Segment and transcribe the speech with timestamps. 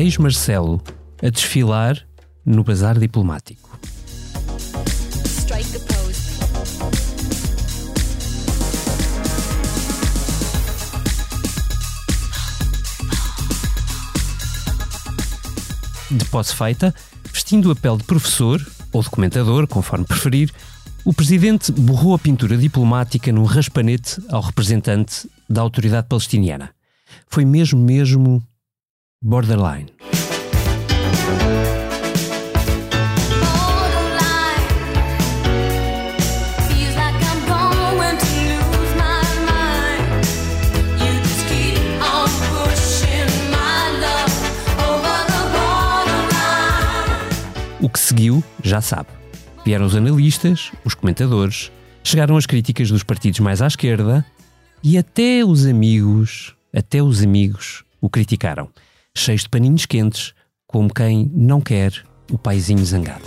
[0.00, 0.82] ex-Marcelo
[1.22, 2.04] a desfilar
[2.44, 3.78] no bazar diplomático.
[16.10, 16.94] De posse feita,
[17.32, 20.52] vestindo a pele de professor ou de comentador, conforme preferir,
[21.04, 26.70] o presidente borrou a pintura diplomática num raspanete ao representante da autoridade palestiniana.
[27.28, 28.42] Foi mesmo, mesmo
[29.24, 29.86] borderline.
[47.80, 49.08] O que seguiu, já sabe.
[49.64, 54.22] Vieram os analistas, os comentadores, chegaram as críticas dos partidos mais à esquerda
[54.82, 58.68] e até os amigos, até os amigos o criticaram,
[59.16, 60.34] cheios de paninhos quentes,
[60.66, 61.92] como quem não quer
[62.32, 63.22] o paizinho zangado.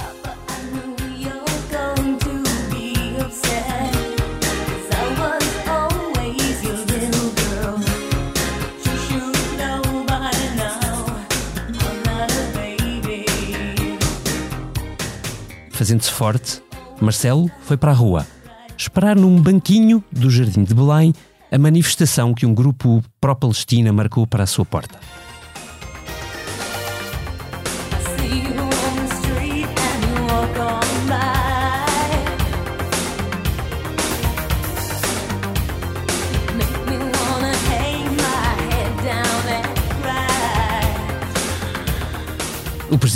[15.71, 16.61] Fazendo-se forte,
[16.99, 18.27] Marcelo foi para a rua,
[18.75, 21.13] esperar num banquinho do Jardim de Belém
[21.51, 24.99] a manifestação que um grupo pró-Palestina marcou para a sua porta.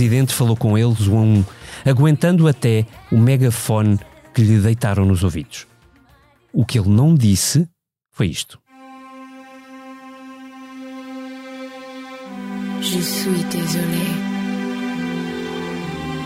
[0.01, 1.45] Presidente falou com eles um a um,
[1.85, 3.99] aguentando até o megafone
[4.33, 5.67] que lhe deitaram nos ouvidos.
[6.51, 7.67] O que ele não disse
[8.09, 8.59] foi isto.
[12.81, 14.07] Je suis désolé.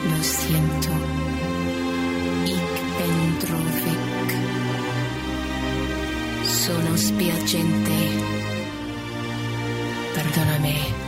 [0.09, 0.91] Lo siento.
[2.45, 4.31] Ik ben trofik.
[6.45, 7.99] Sono spiacente.
[10.13, 11.04] Perdonami.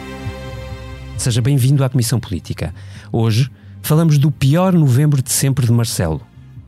[1.17, 2.73] Seja bem-vindo à Comissão Política.
[3.11, 3.49] Hoje
[3.81, 6.21] falamos do pior novembro de sempre de Marcelo,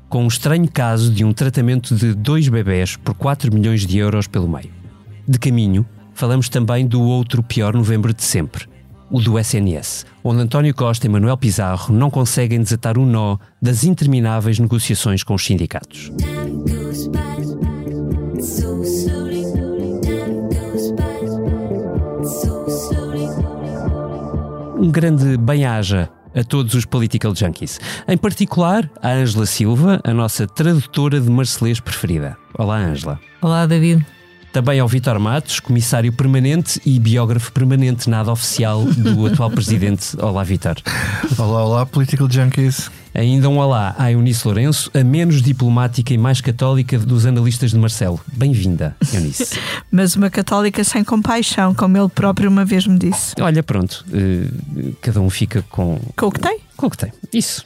[0.09, 4.25] com um estranho caso de um tratamento de dois bebés por 4 milhões de euros
[4.25, 4.71] pelo meio.
[5.27, 8.65] De caminho, falamos também do outro pior novembro de sempre,
[9.11, 13.83] o do SNS, onde António Costa e Manuel Pizarro não conseguem desatar o nó das
[13.83, 16.11] intermináveis negociações com os sindicatos.
[24.79, 27.81] Um grande bem-aja a todos os political junkies.
[28.07, 32.37] Em particular, a Ângela Silva, a nossa tradutora de marcelês preferida.
[32.57, 33.19] Olá, Ângela.
[33.41, 34.05] Olá, David.
[34.51, 40.17] Também ao Vítor Matos, comissário permanente e biógrafo permanente, nada oficial do atual presidente.
[40.19, 40.75] Olá, Vítor.
[41.37, 42.89] Olá, olá, Political Junkies.
[43.13, 47.77] Ainda um olá à Eunice Lourenço, a menos diplomática e mais católica dos analistas de
[47.77, 48.19] Marcelo.
[48.33, 49.59] Bem-vinda, Eunice.
[49.91, 53.33] Mas uma católica sem compaixão, como ele próprio uma vez me disse.
[53.39, 54.47] Olha, pronto, eh,
[55.01, 56.59] cada um fica com, Com o que tem?
[56.75, 57.11] com o que tem.
[57.31, 57.65] Isso.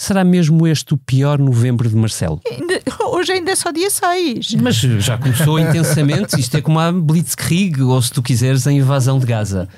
[0.00, 2.40] Será mesmo este o pior novembro de Marcelo?
[3.12, 4.54] Hoje ainda é só dia 6.
[4.62, 6.38] Mas já começou intensamente.
[6.38, 9.68] Isto é como a Blitzkrieg, ou se tu quiseres, a invasão de Gaza.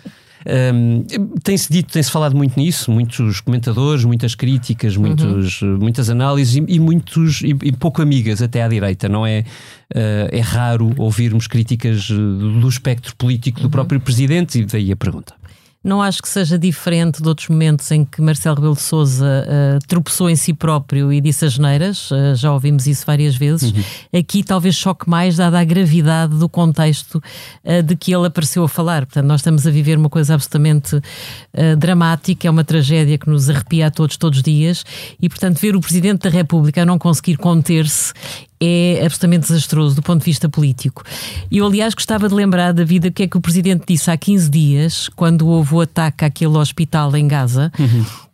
[0.75, 1.05] Hum,
[1.43, 6.81] tem-se dito, tem-se falado muito nisso, muitos comentadores, muitas críticas, muitos, muitas análises e, e
[6.81, 9.45] muitos e, e pouco amigas até à direita, não é?
[9.95, 14.97] Eh, é raro ouvirmos críticas eh, do espectro político do próprio presidente e daí a
[14.97, 15.35] pergunta.
[15.83, 19.47] Não acho que seja diferente de outros momentos em que Marcelo Rebelo de Sousa
[19.89, 23.73] tropeçou em si próprio e disse as neiras, uh, já ouvimos isso várias vezes.
[24.13, 27.23] Aqui talvez choque mais, dada a gravidade do contexto
[27.65, 29.07] uh, de que ele apareceu a falar.
[29.07, 33.49] Portanto, nós estamos a viver uma coisa absolutamente uh, dramática, é uma tragédia que nos
[33.49, 34.85] arrepia a todos, todos os dias,
[35.21, 38.13] e portanto, ver o Presidente da República a não conseguir conter-se
[38.63, 41.03] é absolutamente desastroso do ponto de vista político.
[41.51, 44.17] Eu, aliás, gostava de lembrar da vida o que é que o Presidente disse há
[44.17, 47.73] 15 dias, quando houve o ataque àquele hospital em Gaza,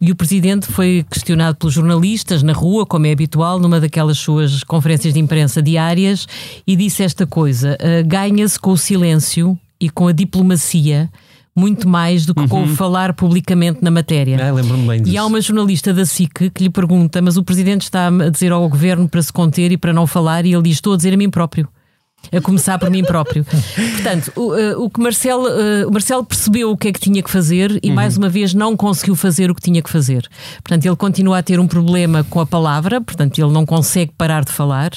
[0.00, 4.64] e o Presidente foi questionado pelos jornalistas na rua, como é habitual, numa daquelas suas
[4.64, 6.26] conferências de imprensa diárias,
[6.66, 11.08] e disse esta coisa: "Ah, ganha-se com o silêncio e com a diplomacia
[11.56, 14.46] muito mais do que com o falar publicamente na matéria.
[14.46, 15.14] Ah, lembro-me bem disso.
[15.14, 18.52] E há uma jornalista da SIC que lhe pergunta: Mas o presidente está a dizer
[18.52, 21.14] ao governo para se conter e para não falar, e ele diz: Estou a dizer
[21.14, 21.66] a mim próprio.
[22.32, 23.44] A começar por mim próprio.
[23.44, 27.22] Portanto, o, eh, o que Marcelo, eh, o Marcelo percebeu o que é que tinha
[27.22, 30.28] que fazer e, mais uma vez, não conseguiu fazer o que tinha que fazer.
[30.62, 34.44] Portanto, ele continua a ter um problema com a palavra, portanto, ele não consegue parar
[34.44, 34.90] de falar,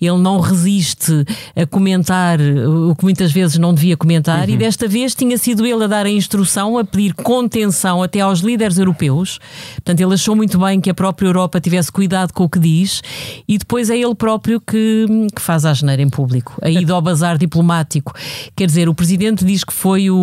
[0.00, 1.24] ele não resiste
[1.56, 5.84] a comentar o que muitas vezes não devia comentar, e desta vez tinha sido ele
[5.84, 9.38] a dar a instrução, a pedir contenção até aos líderes europeus.
[9.74, 13.02] Portanto, ele achou muito bem que a própria Europa tivesse cuidado com o que diz,
[13.48, 16.56] e depois é ele próprio que, que faz a geneira em público.
[16.62, 18.12] A ida ao bazar diplomático.
[18.56, 20.16] Quer dizer, o presidente diz que foi o,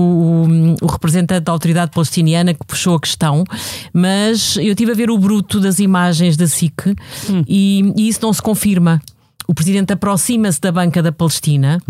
[0.81, 3.43] o- representante da autoridade palestiniana que puxou a questão,
[3.93, 6.95] mas eu estive a ver o bruto das imagens da SIC
[7.47, 9.01] e, e isso não se confirma.
[9.47, 11.81] O presidente aproxima-se da banca da Palestina.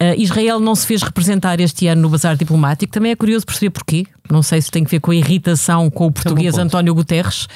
[0.00, 2.90] Uh, Israel não se fez representar este ano no bazar diplomático.
[2.92, 4.06] Também é curioso perceber porquê.
[4.30, 6.64] Não sei se tem que ver com a irritação com o português ponto.
[6.64, 7.46] António Guterres.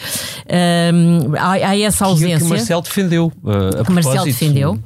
[0.95, 3.33] Um, há, há essa Que, ausência que Marcelo defendeu.
[3.43, 4.25] uh, a que Marcelo propósito.
[4.41, 4.79] defendeu.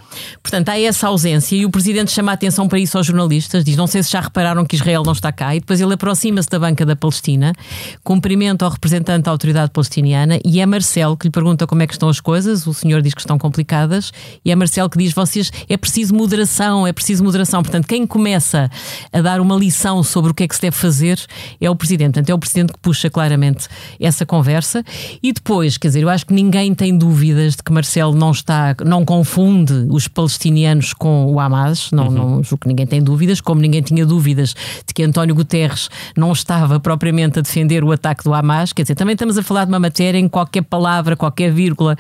[0.43, 3.65] Portanto, há essa ausência e o presidente chama a atenção para isso aos jornalistas.
[3.65, 5.55] Diz: Não sei se já repararam que Israel não está cá.
[5.55, 7.53] E depois ele aproxima-se da banca da Palestina,
[8.03, 11.93] cumprimenta ao representante da autoridade palestiniana e é Marcelo que lhe pergunta como é que
[11.93, 12.67] estão as coisas.
[12.67, 14.13] O senhor diz que estão complicadas
[14.45, 17.63] e é Marcelo que diz: Vocês é preciso moderação, é preciso moderação.
[17.63, 18.71] Portanto, quem começa
[19.13, 21.21] a dar uma lição sobre o que é que se deve fazer
[21.61, 22.15] é o presidente.
[22.15, 23.69] Portanto, é o presidente que puxa claramente
[24.01, 24.85] essa conversa.
[25.23, 28.75] E depois, quer dizer, eu acho que ninguém tem dúvidas de que Marcelo não está,
[28.85, 31.91] não confunde os palestinianos com o Hamas.
[31.91, 34.55] Não, não julgo que ninguém tem dúvidas, como ninguém tinha dúvidas
[34.87, 38.73] de que António Guterres não estava propriamente a defender o ataque do Hamas.
[38.73, 41.97] Quer dizer, também estamos a falar de uma matéria em qualquer palavra, qualquer vírgula,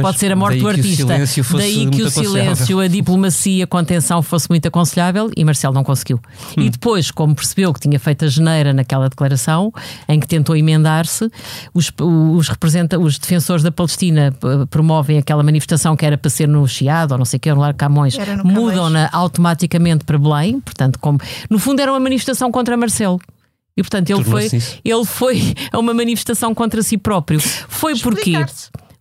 [0.00, 1.18] pode ser a morte do o artista.
[1.56, 6.20] daí que o silêncio, a diplomacia, a contenção fosse muito aconselhável e Marcelo não conseguiu.
[6.56, 6.62] Hum.
[6.62, 9.72] E depois, como percebeu que tinha feito a geneira naquela declaração,
[10.08, 11.30] em que tentou emendar-se,
[11.72, 16.48] os, os, representa, os defensores da Palestina p- promovem aquela manifestação que era para ser
[16.48, 18.14] no Chiado ou não sei o que, no Largo Camões,
[18.44, 23.20] mudam-na automaticamente para Belém, portanto, como, no fundo era uma manifestação contra Marcelo.
[23.76, 24.48] E portanto ele foi,
[24.84, 27.38] ele foi a uma manifestação contra si próprio.
[27.40, 28.30] Foi porque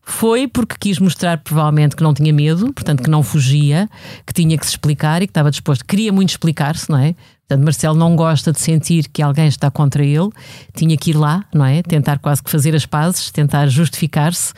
[0.08, 3.90] foi porque quis mostrar, provavelmente, que não tinha medo, portanto, que não fugia,
[4.28, 5.84] que tinha que se explicar e que estava disposto.
[5.84, 7.16] Queria muito explicar-se, não é?
[7.48, 10.30] Portanto, Marcelo não gosta de sentir que alguém está contra ele,
[10.76, 11.84] tinha que ir lá, não é?
[11.84, 14.52] Tentar quase que fazer as pazes, tentar justificar-se.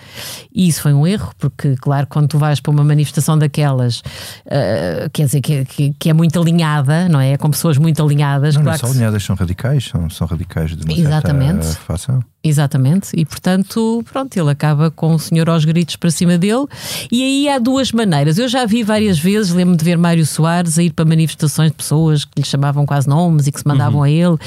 [0.55, 4.01] E isso foi um erro, porque, claro, quando tu vais para uma manifestação daquelas,
[4.49, 7.33] ah, quer dizer, que, é- que- que é muito alinhada, não é?
[7.33, 8.55] É com pessoas muito alinhadas.
[8.55, 11.65] Não, não claro são que se- alinhadas, são radicais, são, são radicais de uma Exatamente.
[11.65, 12.23] certa facção.
[12.43, 16.65] Exatamente, e portanto, pronto, ele acaba com o senhor aos gritos para cima dele.
[17.11, 18.37] E aí há duas maneiras.
[18.37, 21.75] Eu já vi várias vezes, lembro-me de ver Mário Soares a ir para manifestações de
[21.77, 24.37] pessoas que lhe chamavam quase nomes e que se mandavam a ele.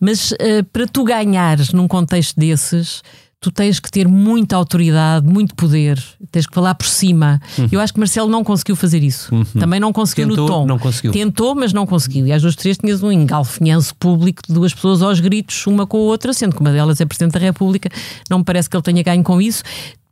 [0.00, 3.02] Mas eh, para tu ganhares num contexto desses.
[3.40, 7.38] Tu tens que ter muita autoridade, muito poder, tens que falar por cima.
[7.70, 9.30] Eu acho que Marcelo não conseguiu fazer isso.
[9.58, 10.66] Também não conseguiu Tentou, no tom.
[10.66, 11.12] não conseguiu.
[11.12, 12.26] Tentou, mas não conseguiu.
[12.26, 15.98] E às duas três tinhas um engalfinhanço público de duas pessoas aos gritos, uma com
[15.98, 17.90] a outra, sendo que uma delas é Presidente da República.
[18.30, 19.62] Não me parece que ele tenha ganho com isso.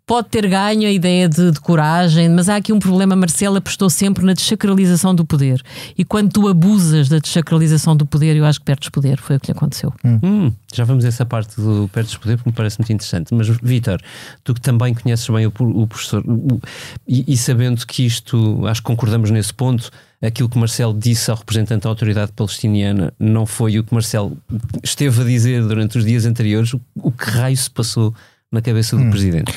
[0.05, 3.15] Pode ter ganho a ideia de, de coragem, mas há aqui um problema.
[3.15, 5.63] Marcelo apostou sempre na desacralização do poder.
[5.97, 9.19] E quando tu abusas da desacralização do poder, eu acho que perdes poder.
[9.19, 9.93] Foi o que lhe aconteceu.
[10.05, 13.33] Hum, já vamos a essa parte do Perdes Poder, porque me parece muito interessante.
[13.33, 14.01] Mas, Vítor,
[14.43, 16.61] tu que também conheces bem o, o professor, o-
[17.07, 19.89] e, e sabendo que isto, acho que concordamos nesse ponto,
[20.21, 24.37] aquilo que Marcelo disse ao representante da autoridade palestiniana não foi o que Marcelo
[24.83, 28.13] esteve a dizer durante os dias anteriores, o, o que raio se passou
[28.51, 29.53] na cabeça do presidente?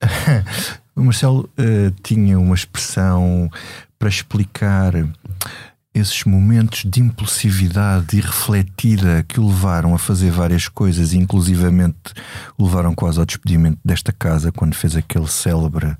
[0.96, 3.50] O Marcelo eh, tinha uma expressão
[3.98, 4.92] para explicar
[5.94, 12.12] esses momentos de impulsividade irrefletida que o levaram a fazer várias coisas, inclusivamente
[12.58, 15.96] o levaram quase ao despedimento desta casa quando fez aquele célebre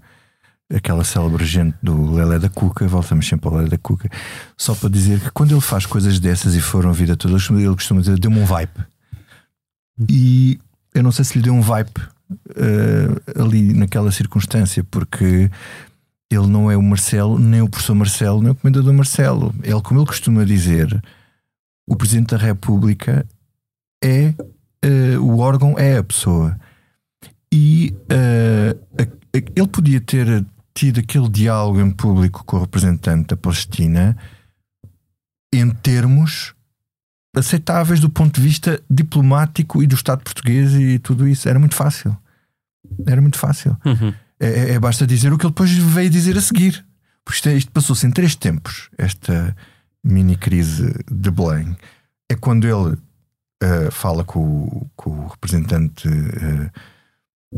[0.73, 4.09] aquela célebre gente do Lelé da Cuca, voltamos sempre ao Lelé da Cuca,
[4.57, 7.75] só para dizer que quando ele faz coisas dessas e foram a vida toda, ele
[7.75, 8.87] costuma dizer, deu-me um vibe.
[10.09, 10.61] E
[10.95, 11.91] eu não sei se lhe deu um vibe
[12.57, 15.51] eh, ali naquela circunstância, porque
[16.31, 19.55] ele não é o Marcelo, nem o professor Marcelo, nem o comendador Marcelo.
[19.63, 21.03] Ele, como ele costuma dizer,
[21.89, 23.27] o Presidente da República
[24.03, 24.33] é
[24.83, 26.59] eh, o órgão, é a pessoa.
[27.53, 33.29] E eh, a- a- ele podia ter tido aquele diálogo em público com o representante
[33.29, 34.17] da Palestina
[35.53, 36.55] em termos
[37.35, 41.49] aceitáveis do ponto de vista diplomático e do Estado português e tudo isso.
[41.49, 42.17] Era muito fácil.
[43.07, 43.77] Era muito fácil.
[43.85, 44.13] Uhum.
[44.39, 46.85] É, é- é basta dizer o que ele depois veio dizer a seguir.
[47.25, 49.55] Porque isto, é- isto passou-se em três tempos, esta
[50.03, 51.77] mini crise de Belém.
[52.29, 52.97] É quando ele
[53.63, 56.71] eh, fala com, o- com o representante eh,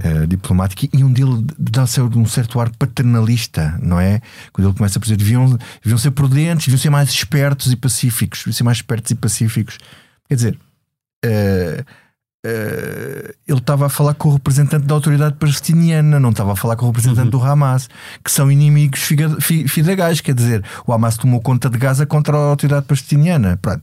[0.00, 4.22] eh, diplomático e um dele dá de um certo ar paternalista, não é?
[4.52, 8.40] Quando ele começa a dizer deviam, deviam ser prudentes, deviam ser mais espertos e pacíficos,
[8.40, 9.78] deviam ser mais espertos e pacíficos.
[10.26, 10.58] Quer dizer,
[11.24, 11.84] eh,
[12.44, 16.76] eh, ele estava a falar com o representante da autoridade palestiniana, não estava a falar
[16.76, 17.88] com o representante do Hamas,
[18.24, 19.00] que são inimigos
[19.68, 20.20] fidegais.
[20.20, 23.58] Quer dizer, o Hamas tomou conta de Gaza contra a autoridade palestiniana.
[23.60, 23.82] Pronto.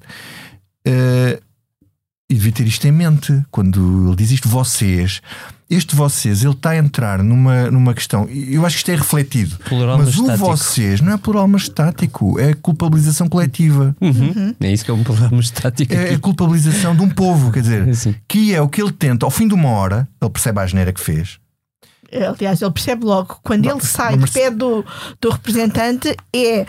[0.86, 1.39] Eh,
[2.29, 5.21] e devia ter isto em mente quando ele diz isto, vocês.
[5.69, 8.27] Este vocês, ele está a entrar numa, numa questão.
[8.29, 9.55] Eu acho que isto é refletido.
[9.59, 10.45] Plural mas o estático.
[10.48, 12.39] vocês não é plural, mas estático.
[12.39, 13.95] É culpabilização coletiva.
[14.01, 14.55] Uhum.
[14.59, 15.93] É isso que é um problema estático.
[15.93, 16.17] É a aqui.
[16.17, 18.15] culpabilização de um povo, quer dizer, Sim.
[18.27, 20.91] que é o que ele tenta, ao fim de uma hora, ele percebe a asneira
[20.91, 21.38] que fez.
[22.12, 24.83] Aliás, ele percebe logo, quando ele sai mas- de pé do,
[25.21, 26.65] do representante, é.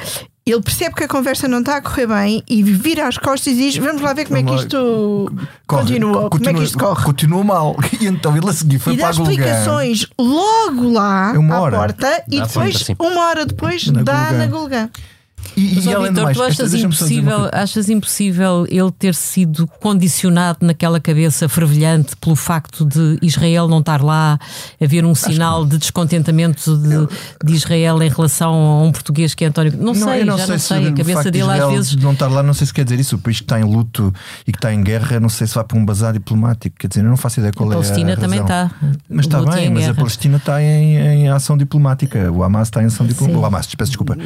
[0.50, 3.57] Ele percebe que a conversa não está a correr bem e vira as costas e
[3.57, 5.33] diz: Vamos lá ver como é que isto
[5.66, 7.04] Corre, continua, como é que isto corre.
[7.04, 7.76] Continua mal.
[8.00, 9.33] E então ele a seguir foi E dá para a Golgã.
[9.33, 12.97] explicações logo lá É à porta e Dá depois, conta, sim.
[12.99, 14.38] uma hora depois, Na dá Golgã.
[14.38, 14.88] na Golgã.
[15.61, 19.67] E, Mas, e além do Vítor, mais, tu achas impossível, achas impossível ele ter sido
[19.79, 24.38] condicionado naquela cabeça fervilhante pelo facto de Israel não estar lá,
[24.83, 27.07] haver um sinal de descontentamento de,
[27.45, 29.75] de Israel em relação a um português que é António.
[29.76, 30.88] Não, sei, eu não já sei não se sei.
[30.88, 31.97] A cabeça facto de dele às vezes.
[31.97, 33.17] não estar lá, não sei se quer dizer isso.
[33.17, 34.12] O país que está em luto
[34.47, 36.76] e que está em guerra, não sei se vai para um bazar diplomático.
[36.79, 38.71] Quer dizer, eu não faço ideia A qual é a Palestina também está.
[39.09, 39.95] Mas está e bem, em mas a guerra.
[39.95, 42.33] Palestina está em, em ação diplomática.
[42.33, 43.40] O Hamas está em ação diplomática.
[43.40, 44.17] O Hamas, peço desculpa.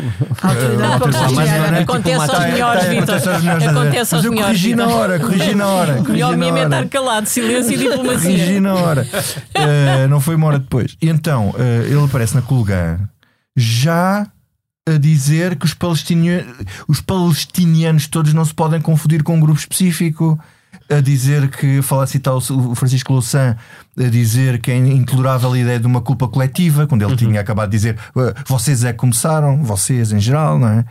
[0.43, 1.71] A autoridade Palestiniana.
[1.71, 3.03] não é Acontece aos Está- melhores, está- Vítor.
[3.15, 5.95] acontece aos melhores, Acontece mas aos melhores, corrigi na hora, corrigi na hora.
[6.05, 6.65] Corrigi melhor hora.
[6.65, 8.61] estar calado, silêncio e Corrigi diplomacia.
[8.61, 9.07] na hora.
[9.57, 10.97] Eh, não foi uma hora depois.
[11.01, 12.99] Então, eh, ele aparece na Colgã
[13.57, 14.27] já
[14.87, 16.55] a dizer que os palestinianos,
[16.89, 20.39] os palestinianos todos não se podem confundir com um grupo específico.
[20.91, 23.57] A dizer que, fala citar o o Francisco Louçã,
[23.99, 27.71] a dizer que é intolerável a ideia de uma culpa coletiva, quando ele tinha acabado
[27.71, 30.85] de dizer "Eh, vocês é que começaram, vocês em geral, não é?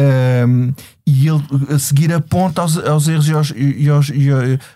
[0.00, 0.72] Um,
[1.06, 1.42] e ele
[1.74, 4.28] a seguir aponta aos, aos erros e aos, e aos- e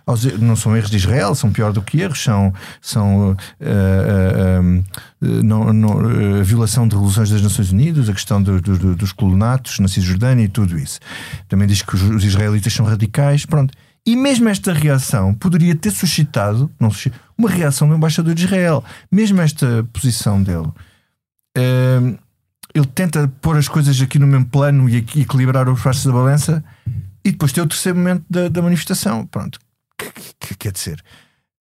[0.07, 4.79] aos- não são erros de Israel, são pior do que erros, são, são uh, uh,
[5.21, 8.97] uh, não, não, a violação de resoluções das Nações Unidas, a questão do- do- do-
[8.97, 10.99] dos colonatos na Cisjordânia e tudo isso.
[11.49, 13.73] Também diz que os, os israelitas são radicais, pronto.
[14.05, 16.91] E mesmo esta reação poderia ter suscitado não,
[17.38, 18.83] uma reação do embaixador de Israel.
[19.12, 20.69] Mesmo esta posição dele.
[22.75, 26.64] Ele tenta pôr as coisas aqui no mesmo plano e equilibrar os passos da balança
[27.25, 29.26] e depois tem o terceiro momento da, da manifestação.
[29.26, 29.59] Pronto.
[29.99, 31.02] Que, que- que- quer dizer,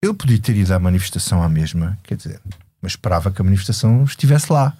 [0.01, 2.39] ele podia ter ido à manifestação à mesma, quer dizer,
[2.81, 4.73] mas esperava que a manifestação estivesse lá.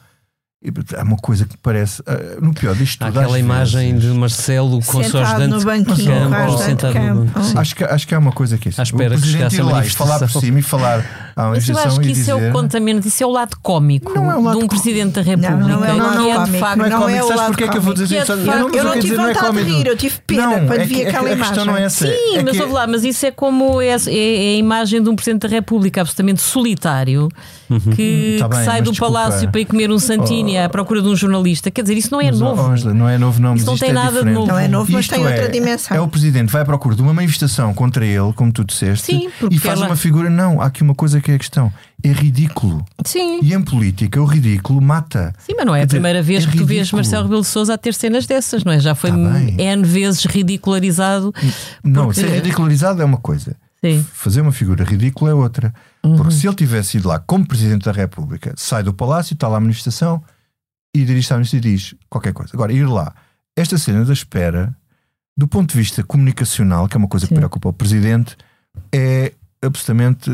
[0.65, 2.01] E, É uma coisa que parece.
[2.08, 5.62] ah, no pior disto Há tudo, aquela imagem vezes, de Marcelo com Sentado ajudante no
[5.65, 7.60] banquinho, campo, ou sentado no.
[7.60, 8.79] Acho que, acho que há uma coisa que é isso.
[8.79, 11.32] À espera o que presidente chegasse ir a lá e falar por cima e falar
[11.35, 14.13] à Mas eu acho que isso é dizer, o contamento, isso é o lado cómico
[14.13, 15.57] Não é o lado de um Presidente da Não, República.
[15.67, 16.77] não é o lado que é de cómico, facto.
[16.77, 18.23] Não é Não cómico, é o sabes lado porquê que eu vou dizer Que é
[18.23, 18.33] isso?
[18.35, 20.41] de Eu não, Eu não tive dizer, não é vontade de rir, eu tive pena
[20.47, 21.65] Não, quando é vi que- é que aquela A questão imagem.
[21.65, 22.07] não é essa.
[22.07, 25.01] Sim, é mas que- ouve lá, mas isso é como é, é- é a imagem
[25.01, 27.29] de um Presidente da República absolutamente solitário
[27.95, 29.13] que, Tá que bem, sai mas do desculpa.
[29.13, 31.71] palácio para ir comer um Santini à procura de um jornalista.
[31.71, 32.93] Quer dizer, isso não é Mas, novo.
[32.93, 33.55] não é novo, não.
[33.55, 34.35] Isso mas não isto tem é nada de diferente.
[34.35, 34.47] novo.
[34.47, 35.97] Não é novo, mas tem é, outra dimensão.
[35.97, 39.29] É o presidente vai à procura de uma manifestação contra ele, como tu disseste, Sim,
[39.39, 40.29] porque e faz ela- uma figura.
[40.29, 42.86] Não, há aqui uma coisa que é a questão: é ridículo.
[43.06, 43.39] Sim.
[43.42, 45.34] E em política, o ridículo mata.
[45.39, 46.98] Sim, mas não é Quer a dizer, primeira vez é que tu vês ridículo.
[47.00, 48.80] Marcelo Rebelo de Sousa a ter cenas dessas, não é?
[48.80, 49.18] Já foi Tá.
[49.18, 51.34] N vezes ridicularizado.
[51.84, 53.56] Não, Porque- ser ridicularizado é uma coisa.
[53.84, 54.06] Sim.
[54.13, 55.74] Fazer uma figura ridícula é outra.
[56.03, 56.15] Uhum.
[56.15, 59.58] Porque se ele tivesse ido lá como Presidente da República, sai do palácio, está lá
[59.58, 60.24] a manifestação
[60.96, 62.51] e dirige-se à e diz qualquer coisa.
[62.53, 63.13] Agora, ir lá,
[63.58, 64.74] esta cena da espera,
[65.38, 67.39] do ponto de vista comunicacional, que é uma coisa que Sim.
[67.39, 68.38] preocupa o Presidente,
[68.94, 70.30] é absolutamente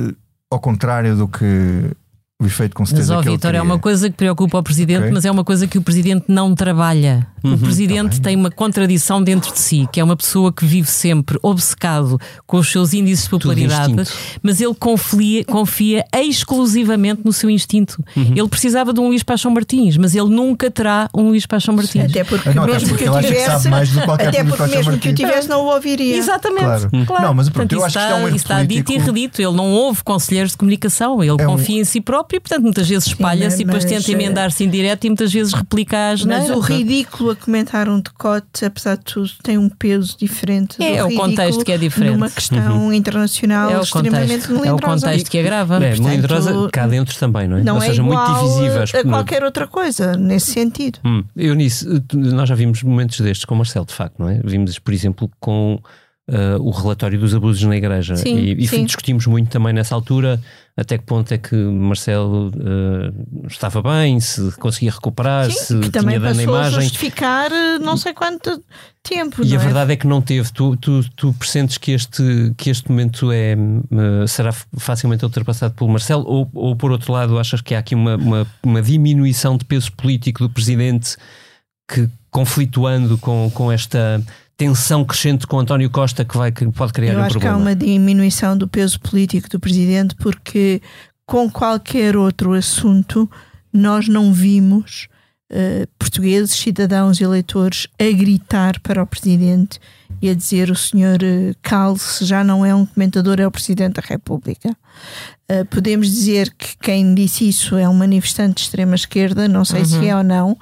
[0.52, 1.92] ao contrário do que
[2.42, 4.64] o efeito com Mas, certeza ó, que ele Vitor, é uma coisa que preocupa o
[4.64, 5.12] Presidente, Ok.
[5.12, 7.28] mas é uma coisa que o Presidente não trabalha.
[7.44, 10.90] O Presidente Tá tem uma contradição dentro de si, que é uma pessoa que vive
[10.90, 12.18] sempre obcecado
[12.48, 13.94] com os seus índices de popularidade,
[14.42, 18.02] mas ele confia, confia exclusivamente no seu instinto.
[18.16, 18.34] Uhum.
[18.36, 22.06] Ele precisava de um Luís Paixão Martins, mas ele nunca terá um Luís Paixão Martins.
[22.10, 24.44] Até porque Ah, não, mesmo porque que eu que tivesse, mais do que qualquer até
[24.46, 25.16] porque mesmo que eu Martins.
[25.16, 26.16] tivesse não o ouviria.
[26.18, 26.60] Exatamente.
[26.64, 26.90] Claro.
[27.06, 27.24] claro.
[27.26, 28.74] Não, mas pronto, eu isso acho que está, isto é um erro isso está dito
[28.80, 29.06] e político.
[29.14, 29.42] redito.
[29.42, 32.64] Ele não ouve conselheiros de comunicação, ele É um- confia em si próprio e, portanto,
[32.64, 36.24] muitas vezes espalha-se e depois tenta eh, emendar-se em direto e muitas vezes replica as
[36.24, 40.82] Mas o ridículo a comentar um decote, apesar de tudo, tem um peso diferente.
[40.84, 42.14] É, do o contexto que é diferente.
[42.14, 45.06] Numa questão internacional É o extremamente contexto, é o melindrosa.
[45.08, 45.76] contexto que agrava.
[45.78, 47.64] É, portanto, melindrosa cá dentro também, não é?
[47.64, 48.96] Não Ou é seja, muito igual divisivas.
[48.96, 51.00] a qualquer outra coisa, nesse sentido.
[51.06, 54.40] Hum, Eunice, tu- nós já vimos momentos destes com o Marcelo, de facto, não é?
[54.44, 55.80] Vimos, por exemplo, com
[56.32, 58.16] eh, o relatório dos abusos na Igreja.
[58.16, 58.86] Sim, e e sim.
[58.86, 60.40] discutimos muito também nessa altura
[60.78, 63.12] até que ponto é que Marcelo eh,
[63.48, 66.82] estava bem, se conseguia recuperar, se Sim, que também tinha dano a imagem.
[66.82, 68.64] justificar eh, não sei quanto
[69.04, 69.44] tempo.
[69.44, 69.58] E a é?
[69.58, 70.52] verdade é que não teve.
[70.54, 73.58] Tu, tu, tu pressentes que este, que este momento é,
[74.28, 76.24] será facilmente ultrapassado pelo Marcelo?
[76.26, 79.92] Ou, ou, por outro lado, achas que há aqui uma, uma, uma diminuição de peso
[79.92, 81.18] político do presidente
[81.92, 84.24] que, conflituando com, com esta
[84.60, 87.56] tensão crescente com António Costa, que, vai, que pode criar Eu um acho problema?
[87.56, 90.82] que há uma diminuição do peso político do presidente, porque
[91.26, 93.32] com qualquer outro assunto
[93.72, 95.08] nós não vimos
[95.50, 99.80] eh, portugueses, cidadãos e eleitores a gritar para o presidente
[100.22, 103.96] e a dizer o senhor eh, cale-se, já não é um comentador, é o presidente
[103.96, 104.76] da República.
[105.48, 109.84] Eh, podemos dizer que quem disse isso é um manifestante de extrema esquerda, não sei
[109.84, 110.56] se é ou não,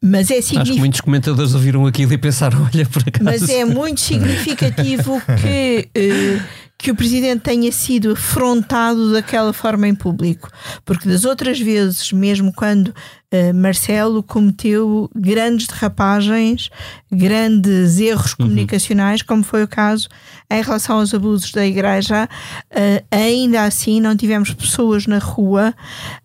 [0.00, 0.78] mas é Acho que significativo.
[0.78, 3.24] muitos comentadores ouviram aquilo e pensaram: olha, por acaso.
[3.24, 6.40] Mas é muito significativo que, eh,
[6.76, 10.50] que o Presidente tenha sido afrontado daquela forma em público.
[10.84, 12.92] Porque das outras vezes, mesmo quando
[13.32, 16.68] eh, Marcelo cometeu grandes derrapagens,
[17.10, 20.08] grandes erros comunicacionais, como foi o caso
[20.50, 22.28] em relação aos abusos da Igreja,
[22.70, 25.74] eh, ainda assim não tivemos pessoas na rua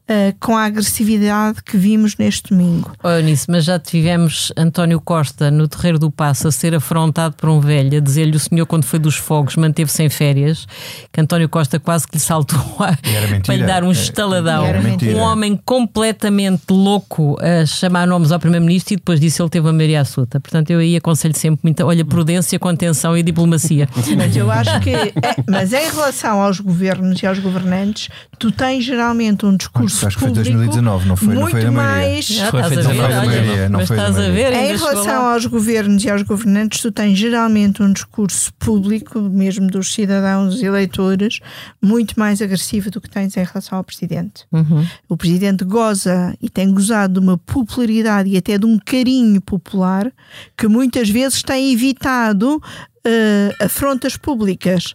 [0.10, 2.92] eh, com a agressividade que vimos neste domingo.
[3.04, 7.50] Oh, Eunice, mas já tivemos António Costa no Terreiro do Passo a ser afrontado por
[7.50, 10.66] um velho, a dizer-lhe o senhor, quando foi dos fogos, manteve-se em férias,
[11.12, 12.98] que António Costa quase que lhe saltou a-
[13.46, 14.66] para lhe dar um estaladão.
[15.14, 16.97] Um homem completamente louco
[17.40, 20.40] a chamar nomes ao Primeiro-Ministro e depois disso ele teve a maioria absoluta.
[20.40, 23.88] Portanto, eu aí aconselho sempre muita, olha, prudência, contenção e diplomacia.
[24.18, 24.90] Mas eu acho que.
[24.92, 25.14] é,
[25.48, 30.22] mas em relação aos governos e aos governantes, tu tens geralmente um discurso Acho que
[30.22, 31.92] foi público 2019, não foi- não muito foi da Maria.
[32.10, 32.26] mais.
[32.26, 35.46] Já Foi estás a ver, olha, não mas foi estás a ver, Em relação aos
[35.46, 41.40] governos e aos governantes, tu tens geralmente um discurso público, mesmo dos cidadãos e eleitores,
[41.82, 44.46] muito mais agressivo do que tens em relação ao presidente.
[44.52, 44.86] Uhum.
[45.10, 50.12] O presidente goza e tem gozado de uma popularidade e até de um carinho popular
[50.58, 52.62] que muitas vezes tem evitado
[53.06, 54.94] eh, afrontas públicas.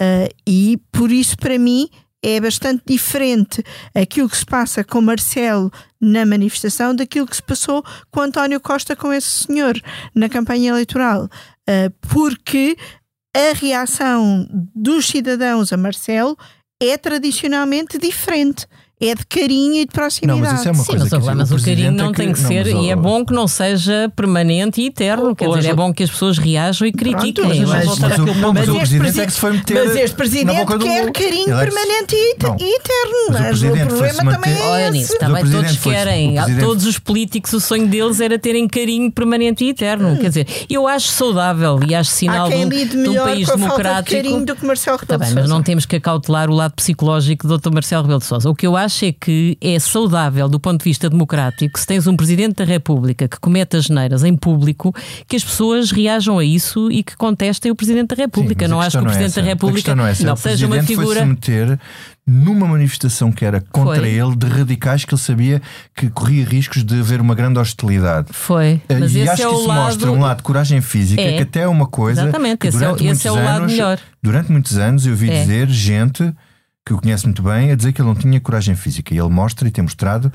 [0.00, 1.88] Eh, e por isso, para mim,
[2.22, 3.62] é bastante diferente
[3.94, 8.96] aquilo que se passa com Marcelo na manifestação daquilo que se passou com António Costa
[8.96, 9.78] com esse senhor
[10.14, 11.28] na campanha eleitoral.
[11.66, 12.76] Eh, porque
[13.34, 16.36] a reação dos cidadãos a Marcelo
[16.80, 18.66] é tradicionalmente diferente.
[19.00, 20.40] É de carinho e de proximidade.
[20.40, 22.12] Não, mas isso é uma Sim, coisa mas, que mas o presidente carinho é não
[22.12, 25.34] tem que não, ser, mas, e é bom que não seja permanente e eterno.
[25.34, 27.44] Quer dizer, é bom que as pessoas reajam e critiquem.
[27.44, 29.40] mas- Eu mas- voltar Mas, àquele o, mas o este presidente presi- é que se
[29.40, 33.16] foi meter Mas este presidente quer carinho é que permanente e, e eterno.
[33.30, 34.92] Mas o Mas, o, problema também manter- é Olha esse.
[34.92, 36.30] nisso, Mas o também todos querem.
[36.30, 40.16] o presidente- Todos os políticos, o sonho deles era terem carinho permanente e eterno.
[40.18, 44.16] Quer dizer, eu acho saudável e acho sinal de um, de um país democrático.
[44.16, 47.58] carinho do que Marcelo Está Rebelo mas não temos que acautelar o lado psicológico do
[47.58, 47.72] Dr.
[47.72, 48.48] Marcelo Rebelo de Sousa.
[48.48, 52.06] O que eu acho é que é saudável do ponto de vista democrático, se tens
[52.06, 54.94] um Presidente da República que comete as geneiras em público,
[55.28, 58.64] que as pessoas reajam a isso e que contestem o Presidente da República.
[58.66, 60.32] Sim, não acho que o Presidente é da República não é essa.
[60.32, 61.06] O seja uma figura.
[61.06, 61.78] foi se meter
[62.26, 64.08] numa manifestação que era contra Foi.
[64.08, 65.60] ele, de radicais que ele sabia
[65.94, 68.28] que corria riscos de haver uma grande hostilidade.
[68.32, 68.80] Foi.
[68.88, 69.80] Eh, Mas e acho é que isso lado.
[69.82, 71.36] mostra um lado de coragem física, É.
[71.36, 72.22] que até é uma coisa.
[72.22, 73.98] Exatamente, que esse é esse é o muitos lado anos- melhor.
[74.22, 75.40] Durante muitos anos eu ouvi É.
[75.42, 76.32] dizer gente
[76.84, 79.14] que o conhece muito bem a dizer que ele não tinha coragem física.
[79.14, 80.32] E ele mostra e tem mostrado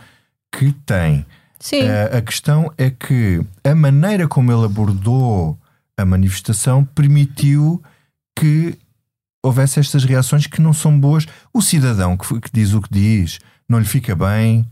[0.51, 1.25] que tem.
[1.59, 1.81] Sim.
[1.81, 5.57] Eh, a questão é que a maneira como ele abordou
[5.97, 7.81] a manifestação permitiu
[8.37, 8.77] que
[9.43, 11.27] houvesse estas reações que não são boas.
[11.53, 14.65] O cidadão que, que diz o que diz não lhe fica bem,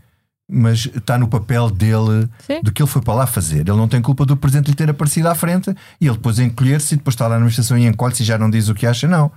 [0.50, 2.62] mas está no papel dele, Sim.
[2.64, 3.60] do que ele foi para lá fazer.
[3.60, 6.96] Ele não tem culpa do presidente lhe ter aparecido à frente e ele depois encolher-se
[6.96, 9.08] e depois está lá na manifestação e encolhe-se e já não diz o que acha,
[9.08, 9.32] não.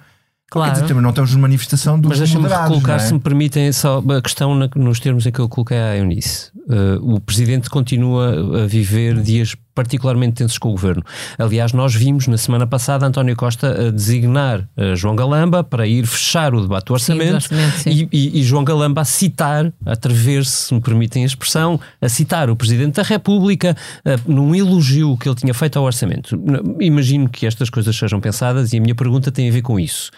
[0.50, 0.72] Claro.
[0.72, 2.98] Dizer, também não estamos numa manifestação dos Mas deixa-me não é?
[2.98, 6.50] se me permitem, só a questão na- nos termos em que eu coloquei à Eunice.
[6.68, 11.04] Uh, o Presidente continua a viver dias particularmente tensos com o Governo.
[11.38, 16.04] Aliás, nós vimos na semana passada António Costa a designar uh, João Galamba para ir
[16.04, 19.72] fechar o debate do Sim, do orçamento, orçamento, e, e- e João Galamba a citar,
[19.86, 24.52] a atrever-se, se me permitem a expressão, a citar o Presidente da República uh, num
[24.54, 26.36] elogio que ele tinha feito ao orçamento.
[26.80, 30.10] Imagino que estas coisas sejam pensadas e a minha pergunta tem a ver com isso.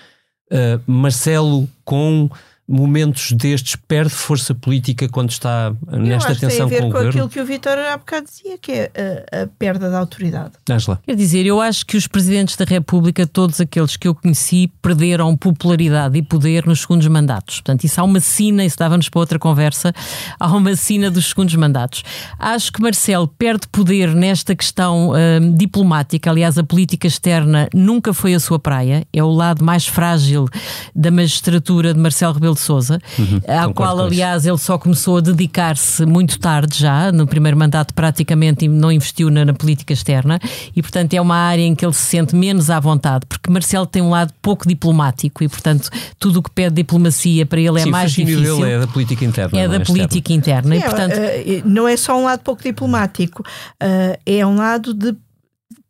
[0.53, 2.29] Uh, Marcelo com
[2.69, 6.81] momentos destes, perde força política quando está Eu nesta acho que tem a tensão ver
[6.81, 8.91] com o com aquilo que o Vitor há bocado dizia, que é
[9.33, 10.53] a, a perda da autoridade.
[10.71, 11.01] Ângela.
[11.05, 15.37] Quer dizer, eu acho que os presidentes da República, todos aqueles que eu conheci, perderam
[15.37, 17.57] popularidade e poder nos segundos mandatos.
[17.57, 19.93] Portanto, isso há uma sina, isso dava-nos para outra conversa,
[20.39, 22.05] há uma sina dos segundos mandatos.
[22.39, 26.31] Acho que Marcelo perde poder nesta questão hum, diplomática.
[26.31, 30.49] Aliás, a política externa nunca foi a sua praia, é o lado mais frágil
[30.95, 32.99] da magistratura de Marcelo Rebelo Souza,
[33.47, 37.93] à concordo qual, aliás, ele só começou a dedicar-se muito tarde já, no primeiro mandato
[37.95, 40.39] praticamente não investiu na, na política externa
[40.75, 43.87] e, portanto, é uma área em que ele se sente menos à vontade, porque Marcelo
[43.87, 47.83] tem um lado pouco diplomático e, portanto, tudo o que pede diplomacia para ele é
[47.83, 48.57] Sim, o mais difícil.
[48.59, 49.59] dele é da política interna.
[49.59, 49.99] É não da externa.
[50.09, 50.77] política interna.
[50.77, 53.43] E, É, portanto, eh, não é só um lado pouco diplomático,
[53.81, 55.15] eh, é um lado de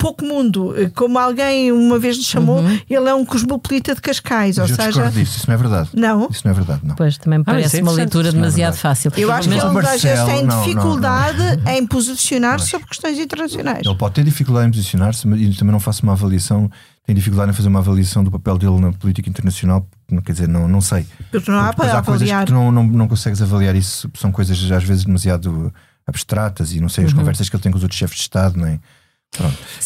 [0.03, 0.75] pouco mundo.
[0.77, 2.81] Eh, Como alguém uma vez lhe chamou, Uhum.
[2.91, 5.89] ele é um cosmopolita de Cascais, ou eu seja, discordo disso, isso não é verdade.
[5.95, 6.29] não.
[6.29, 6.95] Isso não é verdade, não.
[6.97, 8.83] Pois, também me Ah, parece isso é uma leitura isso não é demasiado verdade.
[8.83, 9.13] fácil.
[9.17, 12.69] Eu acho Mas que o ele às vezes Marcelo- tem não, não, dificuldade em posicionar-se
[12.71, 13.87] sobre questões internacionais.
[13.87, 16.71] Ele pode ter dificuldade em posicionar-se, mas e também não faço uma avaliação,
[17.07, 20.49] tem dificuldade em fazer uma avaliação do papel dele na política internacional, não quer dizer,
[20.49, 21.07] não, não sei.
[21.31, 22.41] Porque não há Depois para há avaliar.
[22.41, 25.73] que tu não, não, não consegues avaliar isso, são coisas às vezes demasiado
[26.07, 28.59] abstratas e não sei, as conversas que ele tem com os outros chefes de Estado,
[28.59, 28.81] nem.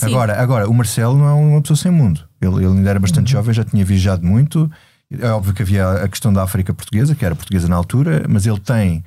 [0.02, 2.20] Agora, agora, o Marcelo não é uma pessoa sem mundo.
[2.40, 4.70] Ele, ele ainda era bastante jovem, já tinha viajado muito.
[5.10, 8.44] É óbvio que havia a questão da África portuguesa, que era portuguesa na altura, mas
[8.44, 9.04] ele tem,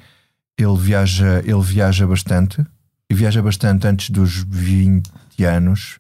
[0.58, 2.65] ele viaja, ele viaja bastante
[3.10, 5.04] e viaja bastante antes dos 20
[5.43, 5.99] anos.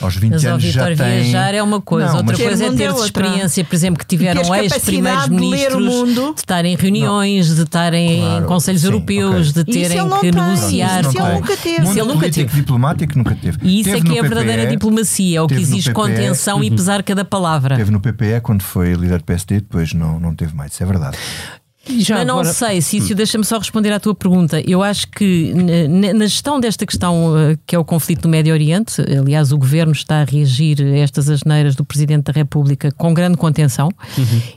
[0.00, 0.94] Aos 20 Mas anos já tem.
[0.94, 4.06] viajar é uma coisa, Não, outra mas- coisa é Ter é experiência, por exemplo, que
[4.06, 9.50] tiveram ex-primeiros de ministros, de estarem em reuniões, de estarem Claro, em conselhos sim, europeus,
[9.50, 9.64] ok.
[9.64, 11.00] de Isso terem não que tem, negociar.
[11.00, 11.78] isso Não ele nunca teve.
[11.80, 12.60] Mundo Isso ele nunca político teve.
[12.60, 13.58] diplomático nunca teve.
[13.62, 16.62] E isso Teve é que é a verdadeira PPE, diplomacia, é o que exige contenção
[16.64, 17.76] e pesar cada palavra.
[17.76, 20.86] Teve no PPE quando foi líder do PSD, depois não, não teve mais, isso é
[20.86, 21.18] verdade.
[21.98, 24.60] Já Mas não agora- sei, Cício, deixa-me só responder à tua pergunta.
[24.66, 25.52] Eu acho que
[26.14, 29.92] na- gestão desta questão eh, que é o conflito no Médio Oriente, aliás, o governo
[29.92, 33.90] está a reagir a estas asneiras do Presidente da República com grande contenção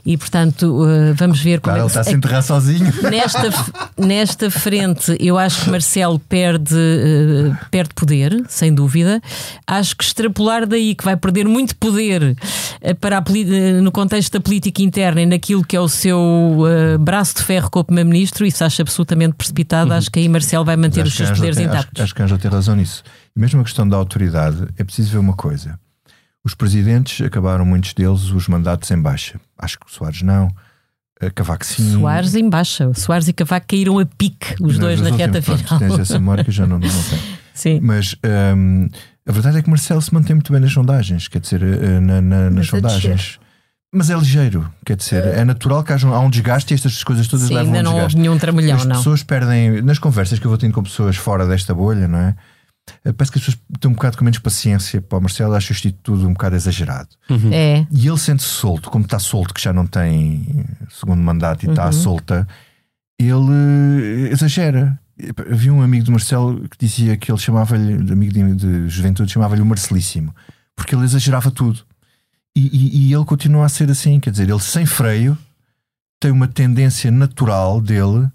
[0.04, 2.92] e, portanto, eh, vamos ver como Claro, ele é que está a se enterrar sozinho.
[3.10, 3.50] Nesta,
[3.98, 9.20] nesta frente, eu acho que Marcelo perde, eh, perde poder, sem dúvida.
[9.66, 12.36] Acho que extrapolar daí que vai perder muito poder
[13.00, 13.24] para a
[13.82, 16.20] no contexto da política interna e naquilo que é o seu
[16.68, 19.92] eh, braço de ferro com o Primeiro-Ministro, isso acho absolutamente precipitado.
[19.94, 21.92] Acho que aí Marcelo vai manter os seus poderes tem- intactos.
[21.94, 23.02] Acho, acho que a Ângela tem razão nisso.
[23.34, 25.78] E mesmo a questão da autoridade, é preciso ver uma coisa.
[26.44, 29.40] Os presidentes acabaram, muitos deles, os mandatos em baixa.
[29.58, 30.48] Acho que o Soares não,
[31.20, 31.92] a Cavaco sim.
[31.94, 32.92] Soares em baixa.
[32.92, 35.58] Soares e Cavaco caíram a pique, os dois na reta final.
[35.60, 37.22] pronto, Tens essa memória que eu já não, não tenho.
[37.54, 37.80] Sim.
[37.82, 38.14] Mas
[38.54, 38.88] hum,
[39.26, 42.20] a verdade é que Marcelo se mantém muito bem nas sondagens, quer dizer, eh, na-
[42.20, 43.38] na- nas sondagens.
[43.94, 47.04] Mas é ligeiro, quer dizer, é natural que haja um, há um desgaste e estas
[47.04, 48.16] coisas todas Sim, levam a ainda um não desgaste.
[48.16, 48.96] houve nenhum tramulhão, As não.
[48.96, 52.34] pessoas perdem, nas conversas que eu vou tendo com pessoas fora desta bolha, não é?
[53.04, 55.72] Eh, Parece que as pessoas têm um bocado com menos paciência para o Marcelo, acho
[55.72, 57.08] isto tudo um bocado exagerado.
[57.52, 57.86] É.
[57.90, 61.90] E ele sente-se solto, como está solto, que já não tem segundo mandato e está
[61.92, 62.46] solta,
[63.18, 64.98] ele eh, exagera.
[65.50, 69.62] Havia um amigo do Marcelo que dizia que ele chamava-lhe, amigo de, de juventude, chamava-lhe
[69.62, 70.34] o Marcelíssimo,
[70.74, 71.80] porque ele exagerava tudo.
[72.56, 75.36] E, e- e ele continua a ser assim, quer dizer, ele sem freio
[76.20, 78.28] tem uma tendência natural dele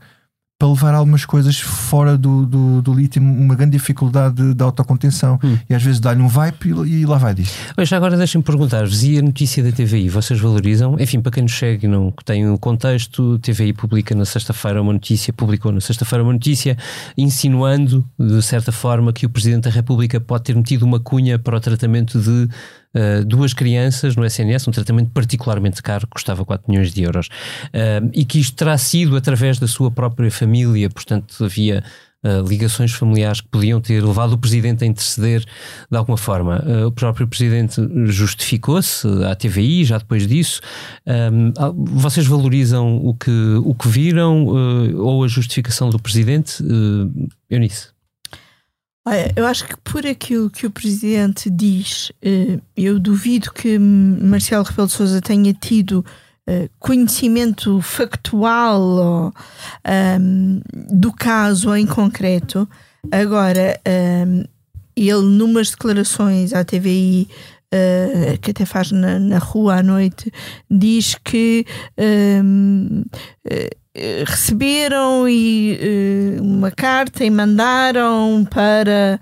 [0.62, 5.39] para levar algumas coisas fora do, do, do limite, uma grande dificuldade de, de autocontenção.
[5.69, 7.55] E às vezes dá-lhe um vibe e, e lá vai disso.
[7.77, 10.97] Hoje agora deixem-me perguntar-vos, e a notícia da TVI, vocês valorizam?
[10.99, 14.82] Enfim, para quem nos segue não que tem o contexto, a TVI publica na sexta-feira
[14.82, 16.77] uma notícia, publicou na sexta-feira uma notícia
[17.17, 21.55] insinuando, de certa forma, que o Presidente da República pode ter metido uma cunha para
[21.55, 22.49] o tratamento de
[22.95, 27.30] uh, duas crianças no SNS, um tratamento particularmente caro, que custava 4 milhões de euros,
[27.69, 31.84] Uh, e que isto terá sido através da sua própria família, portanto havia
[32.23, 35.43] uh, ligações familiares que podiam ter levado o Presidente a interceder
[35.89, 36.63] de alguma forma.
[36.65, 40.62] Uh, o próprio Presidente justificou-se à TVI já depois disso.
[41.75, 43.32] Vocês valorizam o que,
[43.63, 46.63] o que viram uh, ou a justificação do Presidente?
[46.63, 47.98] Uh, Eunice.
[49.09, 54.63] Olha, eu acho que por aquilo que o Presidente diz, eh, eu duvido que Marcelo
[54.63, 56.05] Rebelo de Sousa tenha tido
[56.45, 59.33] eh, conhecimento factual
[59.83, 62.69] ahm, do caso em concreto.
[63.11, 64.43] Agora, ahm,
[64.95, 67.27] ele, numas declarações à TVI,
[67.71, 70.31] eh, que até faz na, rua à noite,
[70.69, 71.65] diz que
[71.97, 73.05] ahm,
[73.43, 73.69] eh, eh,
[74.27, 75.77] receberam e,
[76.38, 79.19] eh, uma carta e mandaram para.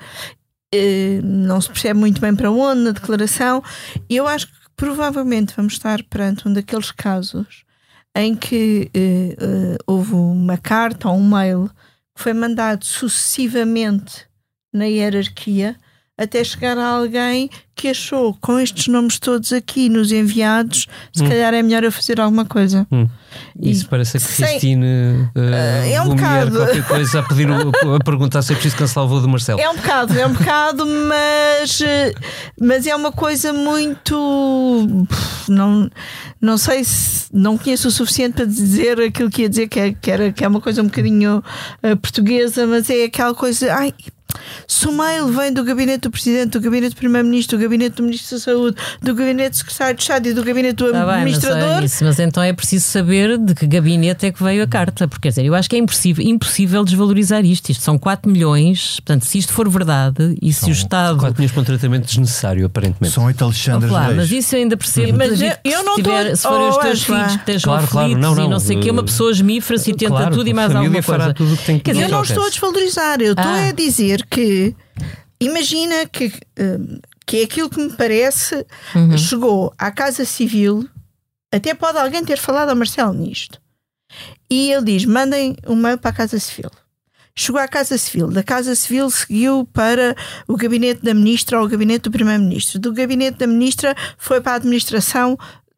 [0.74, 3.64] eh, não se percebe muito bem para onde na declaração.
[4.10, 7.64] Eu acho que provavelmente vamos estar perante um daqueles casos
[8.16, 11.70] em que eh, eh, houve uma carta ou um mail
[12.16, 14.26] que foi mandado sucessivamente
[14.74, 15.76] na hierarquia
[16.18, 21.54] até chegar a alguém que achou com estes nomes todos aqui nos enviados, se calhar
[21.54, 22.88] é melhor eu fazer alguma coisa.
[22.92, 23.08] Hum.
[23.62, 25.40] Isso E parece a Cristine uh,
[25.86, 26.58] é um Lumière, bocado.
[26.58, 29.60] qualquer coisa a pedir a perguntar se é preciso cancelar o voo do Marcelo.
[29.60, 32.14] É um bocado, é um bocado, mas, eh,
[32.60, 34.88] mas é uma coisa muito.
[35.48, 35.90] Não,
[36.42, 37.28] não sei se.
[37.32, 40.44] Não conheço o suficiente para dizer aquilo que ia dizer, que é, que era, que
[40.44, 41.44] é uma coisa um bocadinho
[41.84, 43.72] eh, portuguesa, mas é aquela coisa.
[43.74, 43.94] Ai,
[44.68, 48.04] se o mail vem do gabinete do Presidente, do gabinete do Primeiro-Ministro, do gabinete do
[48.04, 51.10] Ministro da Saúde, do gabinete do Secretário de Estado e do gabinete do bem, mas,
[51.22, 51.82] Administrador.
[51.82, 55.08] é isso, mas então é preciso saber de que gabinete é que veio a carta,
[55.08, 57.70] porque quer dizer, eu acho que é impossível, impossível desvalorizar isto.
[57.72, 61.18] Isto são 4 milhões, portanto, se isto for verdade e se o Estado.
[61.20, 63.14] 4 milhões para um tratamento desnecessário, aparentemente.
[63.14, 64.18] São oito Alexandres Ouve lá, Reis.
[64.18, 65.18] mas isso eu ainda percebo.
[65.18, 67.28] Mas David, eu- eu que não se, tiver- tô- se forem Oh, os teus filhos
[67.34, 69.92] que estejam Claro, claro, não, não, e não sei o quê, uma uh, pessoa esmifra-se
[69.92, 71.34] e tenta claro, tudo e mais alguma coisa.
[71.34, 73.68] tudo que tem que Quer dizer, Eu não estou a desvalorizar, eu estou Ah.
[73.70, 74.76] a dizer que
[75.40, 79.18] imagina que, hum, que é aquilo que me parece Uhum.
[79.18, 80.88] chegou à Casa Civil,
[81.52, 83.60] até pode alguém ter falado ao Marcelo nisto.
[84.50, 86.72] E ele diz: mandem um mail para a Casa Civil.
[87.36, 90.16] Chegou à Casa Civil, da Casa Civil seguiu para
[90.48, 92.80] o gabinete da ministra ou o gabinete do primeiro-ministro.
[92.80, 95.38] Do gabinete da ministra foi para a administração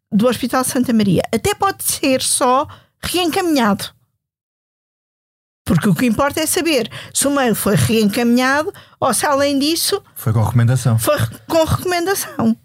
[0.10, 1.22] do Hospital Santa Maria.
[1.34, 2.66] Até pode ser só
[3.04, 3.90] reencaminhado.
[5.70, 10.02] Porque o que importa é saber se o mail foi reencaminhado ou se, além disso,
[10.16, 10.98] Foi com recomendação.
[10.98, 11.16] foi
[11.48, 12.58] com recomendação.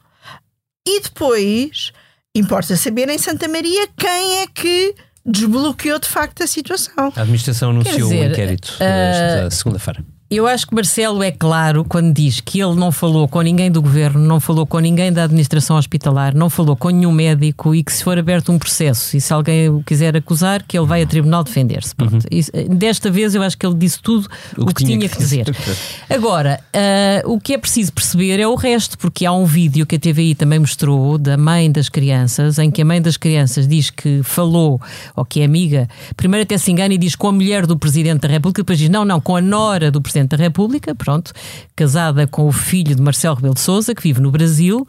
[0.89, 1.93] E depois,
[2.35, 7.13] importa saber em Santa Maria quem é que desbloqueou de facto a situação.
[7.15, 10.03] A administração anunciou dizer, um inquérito uh, esta segunda-feira.
[10.35, 13.81] Eu acho que Marcelo é claro quando diz que ele não falou com ninguém do
[13.81, 17.93] governo, não falou com ninguém da administração hospitalar, não falou com nenhum médico e que
[17.93, 21.07] se for aberto um processo e se alguém o quiser acusar, que ele vai a
[21.07, 21.95] tribunal defender-se.
[22.33, 25.55] Isso- desta vez eu acho que ele disse tudo o, que, tinha que dizer.
[26.11, 29.95] Agora, ah, o que é preciso perceber é o resto, porque há um vídeo que
[29.95, 33.89] a TVI também mostrou da mãe das crianças, em que a mãe das crianças diz
[33.89, 34.81] que falou,
[35.15, 38.23] ou que é amiga, primeiro até se engana e diz com a mulher do Presidente
[38.23, 41.33] da República, depois diz não, não, com a nora do Presidente da República, pronto,
[41.75, 44.87] casada com o filho de Marcelo Rebelo de Souza, que vive no Brasil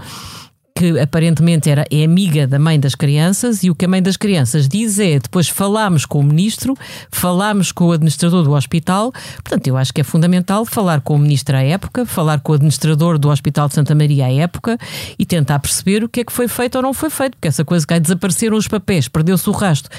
[0.78, 4.18] que aparentemente era, é amiga da mãe das crianças, e o que a mãe das
[4.18, 6.76] crianças diz é: depois falámos com o ministro,
[7.10, 9.14] falámos com o administrador do hospital.
[9.36, 12.56] Portanto, eu acho que é fundamental falar com o ministro à época, falar com o
[12.56, 14.78] administrador do Hospital de Santa Maria à época
[15.18, 17.64] e tentar perceber o que é que foi feito ou não foi feito, porque essa
[17.64, 19.90] coisa que desapareceram os papéis, perdeu-se o rastro.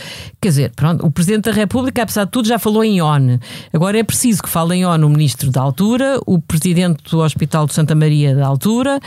[0.43, 3.39] Quer dizer, pronto, o Presidente da República, apesar de tudo, já falou em ON.
[3.73, 7.67] Agora é preciso que fale em ON o ministro da altura, o Presidente do Hospital
[7.67, 9.01] de Santa Maria da altura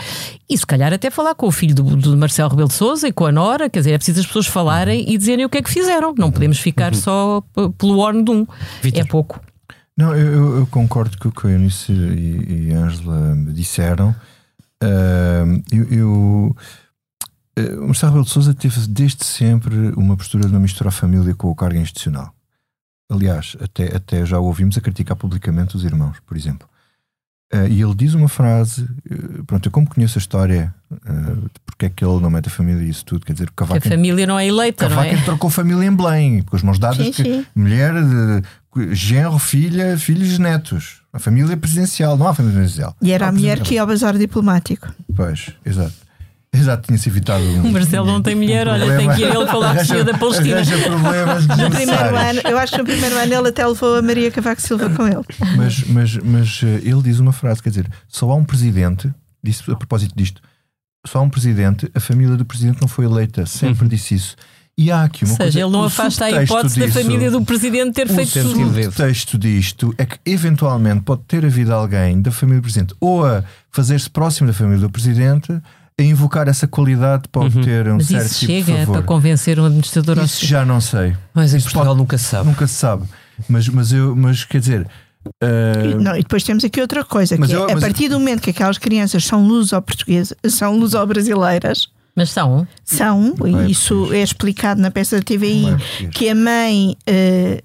[0.49, 3.11] e se calhar até falar com o filho do, do Marcelo Rebelo de Souza e
[3.11, 5.61] com a Nora, quer dizer, é preciso as pessoas falarem e dizerem o que é
[5.61, 6.13] que fizeram.
[6.17, 8.47] Não podemos ficar só p- pelo ON de um.
[8.81, 9.01] Vítor.
[9.01, 9.39] É pouco.
[9.97, 13.51] Não, eu, eu- eu concordo com o que a Eunice e, e a Ângela me
[13.53, 14.15] disseram.
[14.81, 16.55] Ahm, eu, eu-
[17.57, 20.95] eh, o Marcelo Rebelo de Sousa teve desde sempre uma postura de não misturar a
[20.95, 22.33] família com o cargo institucional.
[23.11, 26.67] Aliás, até, até já o ouvimos a criticar publicamente os irmãos, por exemplo.
[27.51, 31.85] Ah, e ele diz uma frase, eh, pronto, eu como conheço a história, de porque
[31.87, 33.67] é que ele não mete a família e isso tudo, quer dizer, o Que a
[33.67, 35.17] Cavaco, família não é eleita, não Cavaco é?
[35.19, 37.45] entrou com família em Belém, com as mãos dadas, Sim, que- sim.
[37.55, 41.01] mulher, de, genro, filha, filhos, netos.
[41.11, 42.95] A família presidencial, não há família presidencial.
[43.01, 44.87] E era a mulher que ia ao bazar diplomático.
[45.15, 45.93] Pois, exato.
[46.51, 47.67] Exato, tinha-se evitado um.
[47.67, 49.13] O Marcelo não tem mulher, olha, problema.
[49.13, 50.55] tem que ir ele falar com a Arranja- senhora da Palestina.
[50.55, 54.01] arranja problemas No primeiro ano, eu acho que no primeiro ano ele até levou a
[54.01, 55.21] Maria Cavaco Silva com ele.
[55.55, 59.11] Mas, mas, mas eh, ele diz uma frase, quer dizer, só há um presidente,
[59.43, 60.41] disse a propósito disto,
[61.05, 64.35] só há um presidente, a família do presidente não foi eleita, sempre disse isso.
[64.75, 65.59] E há aqui uma Ou seja, coisa.
[65.59, 68.69] ele não o afasta a hipótese da disso- família do presidente ter O feito tudo.
[68.71, 68.91] dele.
[68.91, 73.43] texto disto é que eventualmente pode ter havido alguém da família do presidente ou a
[73.69, 75.53] fazer-se próximo da família do presidente
[75.99, 78.93] a invocar essa qualidade para obter um Mas certo isso tipo de chega favor.
[78.93, 80.61] para convencer um administrador Isso hospitalar.
[80.61, 81.15] já não sei.
[81.33, 82.47] Mas em Isso Portugal pode- nunca se sabe.
[82.47, 83.03] Nunca se sabe.
[83.47, 84.87] Mas, mas, eu, mas quer dizer.
[85.43, 88.17] E, não, e depois temos aqui outra coisa, Mas que eu- é, a partir do
[88.19, 92.67] momento que aquelas crianças são luso-portuguesas, são luso-brasileiras, Mas são.
[92.83, 95.67] são, Não é e isso é explicado na peça da TVI,
[96.03, 97.61] é que a mãe eh,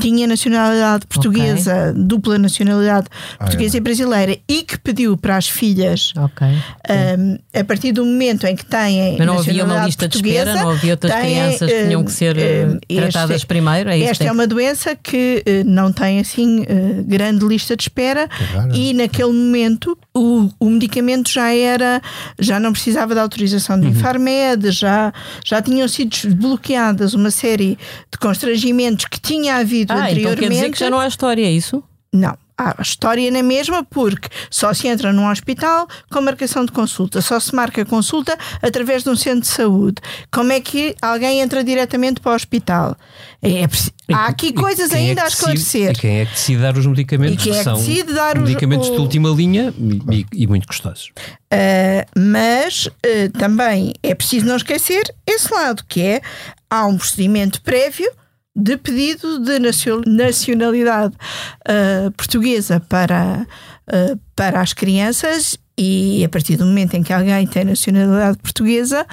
[0.00, 3.06] tinha nacionalidade portuguesa, dupla nacionalidade
[3.38, 3.78] portuguesa é.
[3.78, 6.46] e brasileira, e que pediu para as filhas, Ok.
[6.48, 10.54] um, a partir do momento em que têm Mas não havia uma lista de espera,
[10.54, 13.90] não havia outras têm, crianças que tinham que ser eh, eh, este- tratadas primeiro.
[13.90, 16.64] É Esta é uma doença que eh, não tem assim
[17.06, 18.74] grande lista de espera rara.
[18.74, 22.00] e naquele momento o, o medicamento já era,
[22.38, 25.12] já não precisava da autorização do Infarmed, já,
[25.44, 27.78] já tinham sido desbloqueadas uma série
[28.10, 30.40] de constrangimentos que tinha havido Ah, então anteriormente.
[30.40, 31.82] quer dizer que já não há história, é isso?
[32.12, 32.36] Não.
[32.58, 37.22] Há a história na mesma porque só se entra num hospital com marcação de consulta,
[37.22, 40.02] só se marca consulta através de um centro de saúde.
[40.32, 42.96] Como é que alguém entra diretamente para o hospital?
[43.40, 45.92] É, preci- há aqui E coisas é ainda que a esclarecer.
[45.92, 47.34] Decide, e quem é que decide dar os medicamentos?
[47.46, 49.72] E quem é que são decide dar os- medicamentos de o- última linha
[50.10, 51.12] e, e muito custosos.
[51.52, 52.90] Uh, mas uh,
[53.38, 56.20] também é preciso não esquecer esse lado, que é
[56.68, 58.10] há um procedimento prévio
[58.58, 63.46] de pedido de nacio- nacionalidade uh, portuguesa para,
[63.86, 69.06] uh, para as crianças e a partir do momento em que alguém tem nacionalidade portuguesa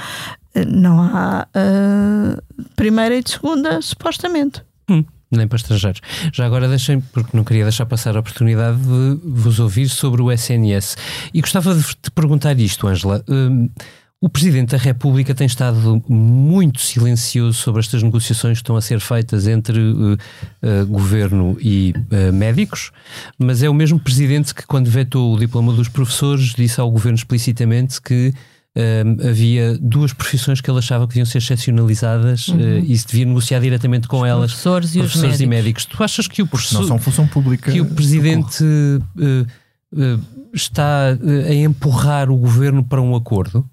[0.56, 4.64] uh, não há uh, primeira e segunda, supostamente.
[4.90, 6.02] Hum, nem para estrangeiros.
[6.34, 10.32] Já agora deixem, porque não queria deixar passar a oportunidade de vos ouvir sobre o
[10.32, 10.98] SNS.
[11.32, 13.24] E gostava de te perguntar isto, Ângela.
[14.22, 19.00] O Presidente da República tem estado muito silencioso sobre estas negociações que estão a ser
[19.00, 22.92] feitas entre uh, uh, governo e uh, médicos,
[23.38, 27.18] mas é o mesmo Presidente que, quando vetou o diploma dos professores, disse ao governo
[27.18, 28.34] explicitamente que
[28.76, 33.26] um, havia duas profissões que ele achava que deviam ser excepcionalizadas uh, e se devia
[33.26, 35.84] negociar diretamente com elas professores e os professores e médicos.
[35.84, 35.86] médicos.
[35.86, 37.72] Tu achas que o Não professor, são função pública.
[37.72, 39.46] que o presidente uh,
[39.94, 40.22] uh,
[40.54, 43.70] está uh, a empurrar o governo para um acordo?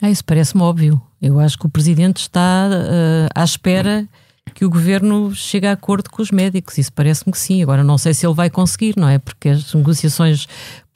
[0.00, 1.00] Ah, isso parece-me óbvio.
[1.20, 4.06] Eu acho que o Presidente está eh, à espera
[4.54, 6.78] que o Governo chegue a acordo com os médicos.
[6.78, 7.62] Isso parece-me que sim.
[7.62, 9.18] Agora não sei se ele vai conseguir, não é?
[9.18, 10.46] Porque as negociações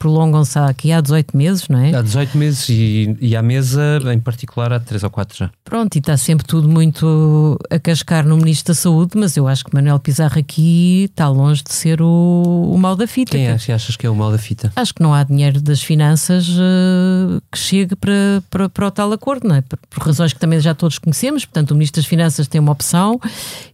[0.01, 1.93] prolongam-se aqui há 18 meses, não é?
[1.93, 5.51] Há 18 meses e, e à mesa, em particular, há 3 ou 4 já.
[5.63, 9.63] Pronto, e está sempre tudo muito a cascar no Ministro da Saúde, mas eu acho
[9.63, 13.33] que Manuel Pizarro aqui está longe de ser o, o mal da fita.
[13.33, 14.73] Quem é que achas que é o mal da fita?
[14.75, 19.13] Acho que não há dinheiro das finanças eh, que chegue para, para, para o tal
[19.13, 19.61] acordo, não é?
[19.61, 21.45] Por, por razões que também já todos conhecemos.
[21.45, 23.19] Portanto, o Ministro das Finanças tem uma opção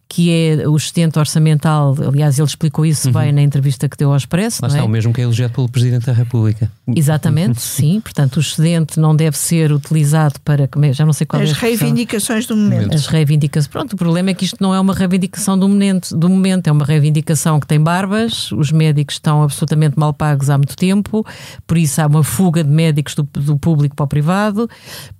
[0.10, 1.96] que é o excedente orçamental.
[2.08, 4.60] Aliás, ele explicou isso bem na entrevista que deu ao Expresso.
[4.62, 4.84] Lá está, é?
[4.84, 6.72] o mesmo que é elogiado pelo Presidente da República.
[6.96, 8.00] Exatamente, sim.
[8.00, 10.64] Portanto, o excedente não deve ser utilizado para.
[10.64, 11.80] é- Já não sei qual é As a expressão.
[11.80, 12.96] reivindicações do momento.
[12.96, 13.68] As reivindicações.
[13.68, 16.72] Pronto, o problema é que isto não é uma reivindicação do momento, do momento, é
[16.72, 21.26] uma reivindicação que tem barbas, os médicos estão absolutamente mal pagos há muito tempo,
[21.66, 24.70] por isso há uma fuga de médicos do, do público para o privado,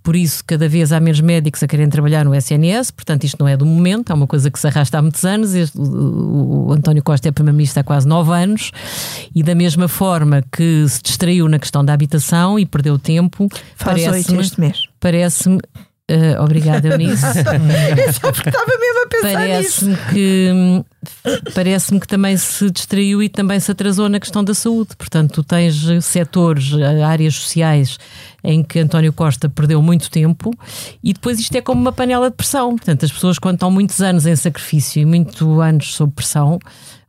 [0.02, 3.48] por isso cada vez há menos médicos a querem trabalhar no SNS, portanto isto não
[3.48, 6.74] é do momento, é uma coisa que se arrasta há muitos anos, este- o, o-
[6.74, 8.72] António Costa é Primeiro-Ministro há quase nove anos,
[9.36, 13.48] e da mesma forma que se distraiu na questão da habitação e perdeu tempo,
[14.12, 14.38] parece-me
[15.00, 15.60] parece-me.
[16.10, 17.22] Eh, obrigada, Eunice.
[18.22, 19.86] Só porque estava mesmo a pensar nisso.
[19.86, 20.86] Parece-me que
[21.54, 24.96] parece-me que também se distraiu e também se atrasou na questão da saúde.
[24.98, 27.98] Portanto, tu tens setores, eh, áreas sociais
[28.42, 30.54] em que António Costa perdeu muito tempo
[31.04, 32.78] e depois isto é como uma panela de pressão.
[32.78, 36.58] Portanto, as pessoas quando estão muitos anos em sacrifício e muitos anos sob pressão,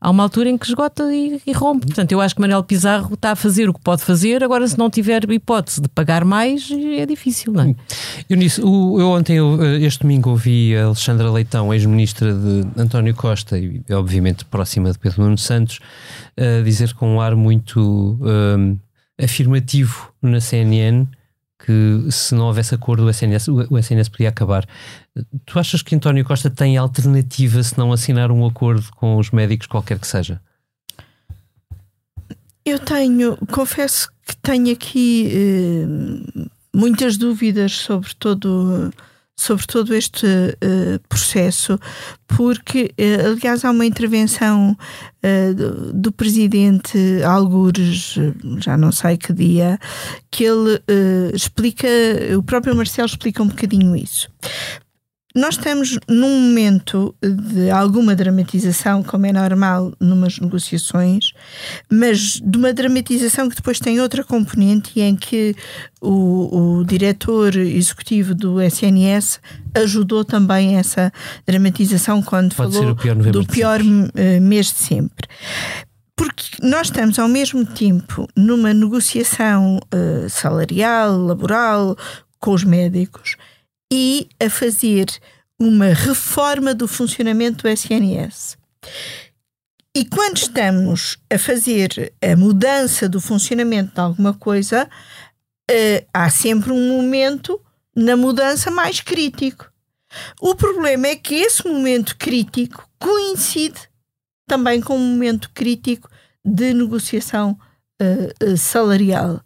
[0.00, 1.86] há uma altura em que esgota e, e rompe.
[1.86, 4.78] Portanto, eu acho que Manuel Pizarro está a fazer o que pode fazer, agora se
[4.78, 7.74] não tiver hipótese de pagar mais, é difícil, não é?
[8.30, 13.14] Eunice, o- eu ontem, eu, eh, este domingo, ouvi a Alexandra Leitão, ex-ministra de António
[13.14, 15.80] Costa e, obviamente, próxima de Pedro Nuno Santos,
[16.36, 18.78] a dizer com um ar muito hum,
[19.20, 21.06] afirmativo na CNN
[21.58, 24.66] que se não houvesse acordo o SNS, o, SNS podia acabar.
[25.44, 29.66] Tu achas que António Costa tem alternativa se não assinar um acordo com os médicos,
[29.66, 30.40] qualquer que seja?
[32.64, 38.92] Eu tenho, confesso que tenho aqui eh, muitas dúvidas sobre todo,
[39.38, 40.26] sobre todo este
[40.60, 41.78] eh, processo,
[42.26, 44.76] porque, eh, aliás, há uma intervenção
[45.22, 48.16] eh, do, do presidente Algures,
[48.58, 49.78] já não sei que dia,
[50.28, 50.82] que ele
[51.32, 51.88] explica,
[52.36, 54.28] o próprio Marcelo explica um bocadinho isso.
[55.34, 61.32] Nós estamos num momento de alguma dramatização, como é normal numas negociações,
[61.90, 65.54] mas de uma dramatização que depois tem outra componente em que
[66.00, 69.38] o, o diretor executivo do SNS
[69.74, 71.12] ajudou também essa
[71.46, 73.80] dramatização quando Pode falou o pior do de pior
[74.14, 75.28] eh, mês de sempre.
[76.16, 81.96] Porque nós estamos ao mesmo tempo numa negociação eh, salarial, laboral,
[82.40, 83.36] com os médicos
[83.92, 85.06] e a fazer
[85.58, 88.56] uma reforma do funcionamento do SNS.
[89.94, 94.88] E quando estamos a fazer a mudança do funcionamento de alguma coisa,
[95.68, 97.60] eh, há sempre um momento
[97.96, 99.70] na mudança mais crítico.
[100.40, 103.88] O problema é que esse momento crítico coincide
[104.46, 106.08] também com um momento crítico
[106.44, 107.58] de negociação
[108.00, 109.40] eh, salarial.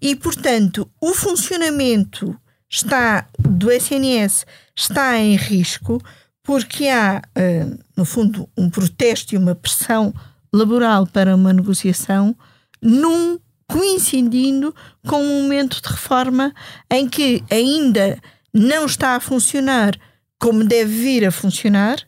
[0.00, 2.36] E, portanto, o funcionamento
[2.72, 6.02] está do SNS está em risco
[6.42, 7.66] porque há, eh,
[7.96, 10.12] no fundo, um protesto e uma pressão
[10.52, 12.34] laboral para uma negociação
[12.80, 14.74] num coincidindo
[15.06, 16.52] com um momento de reforma
[16.90, 18.18] em que ainda
[18.52, 19.96] não está a funcionar
[20.38, 21.98] como deve vir a funcionar,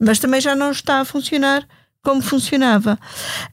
[0.00, 1.66] mas também já não está a funcionar
[2.02, 2.98] como funcionava.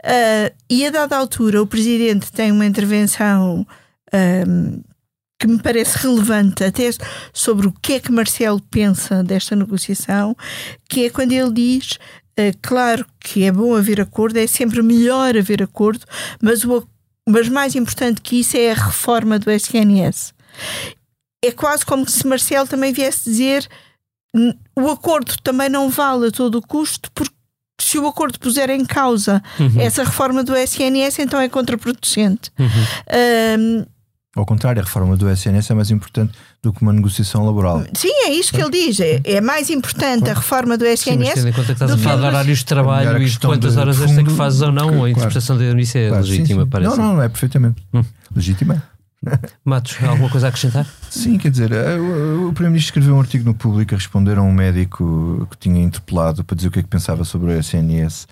[0.03, 3.65] Ah, e a dada altura, o presidente tem uma intervenção
[4.13, 4.81] ahm,
[5.41, 6.89] que me parece relevante até
[7.33, 10.35] sobre o que é que Marcelo pensa desta negociação,
[10.87, 11.97] que é quando ele diz.
[12.37, 16.05] ah, claro que é bom haver acordo, é sempre melhor haver acordo,
[16.41, 16.87] mas, o,
[17.27, 20.33] mas mais importante que isso é a reforma do SNS.
[21.43, 23.67] É quase como se Marcelo também viesse dizer
[24.35, 27.33] "N- o acordo também não vale a todo o custo, porque
[27.81, 29.41] se o acordo puser em causa
[29.81, 32.51] essa reforma do SNS, então é contraproducente.
[33.09, 33.85] Ahm,
[34.33, 36.31] Ao contrário, a reforma do SNS é mais importante
[36.63, 37.83] do que uma negociação laboral.
[37.93, 38.99] sim, é isso que ele diz.
[39.01, 41.33] É, é mais importante a reforma do Sim, mas SNS.
[41.33, 43.75] tendo em conta que estás do a que falar de horários de trabalho e quantas
[43.75, 45.03] horas que fundo, fazes ou não, claro.
[45.03, 46.69] a interpretação da Eunice é Claro, sim, legítima, sim.
[46.69, 46.97] parece.
[46.97, 47.83] Não, não, não é perfeitamente.
[47.93, 48.03] Hum.
[48.33, 48.81] Legítima.
[49.65, 50.87] Matos, alguma coisa a acrescentar?
[51.09, 54.41] Sim, quer dizer, eh, o o Primeiro-Ministro escreveu um artigo no público a responder a
[54.41, 58.27] um médico que tinha interpelado para dizer o que é que pensava sobre o SNS.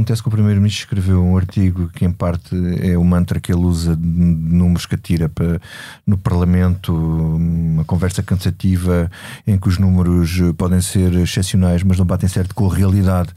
[0.00, 3.60] Acontece que o Primeiro-Ministro escreveu um artigo que, em parte, é o mantra que ele
[3.60, 5.60] usa de números que atira para,
[6.06, 9.10] no Parlamento, uma conversa cansativa
[9.46, 13.28] em que os números podem ser excepcionais, mas não batem certo com a realidade.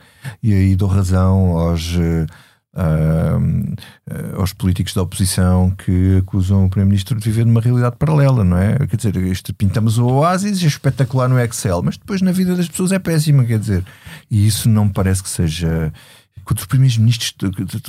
[0.42, 1.98] E aí dou razão aos.
[2.74, 3.38] ah,
[4.38, 8.78] aos políticos da oposição que acusam o Primeiro-Ministro de viver numa realidade paralela, não é?
[8.88, 12.68] Quer dizer, isto, pintamos o oásis, é espetacular no Excel, mas depois na vida das
[12.68, 13.86] pessoas é péssima, quer dizer.
[14.32, 15.92] E isso não me parece que seja.
[16.46, 17.34] Quando os primeiros-ministros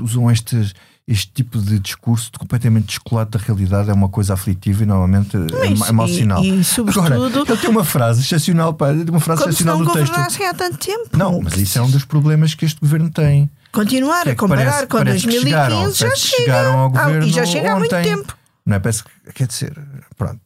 [0.00, 0.72] usam este,
[1.08, 5.66] este tipo de discurso completamente descolado da realidade, é uma coisa aflitiva e normalmente é,
[5.72, 6.44] Isso, é mau sinal.
[6.44, 10.42] e, sobretudo- Agora, ele tem uma frase excepcional, pá, uma frase Como se não texto.
[10.42, 11.16] há tanto tempo.
[11.16, 13.50] Não, mas isso é um dos problemas que este governo tem.
[13.72, 16.16] Continuar é a comparar parece- com parece que 2015 chegaram, já chega.
[16.16, 18.36] chegaram ao Ah, governo e já chega há muito tempo.
[18.64, 18.78] Não é?
[18.78, 19.76] Parece que, quer dizer,
[20.16, 20.40] pronto,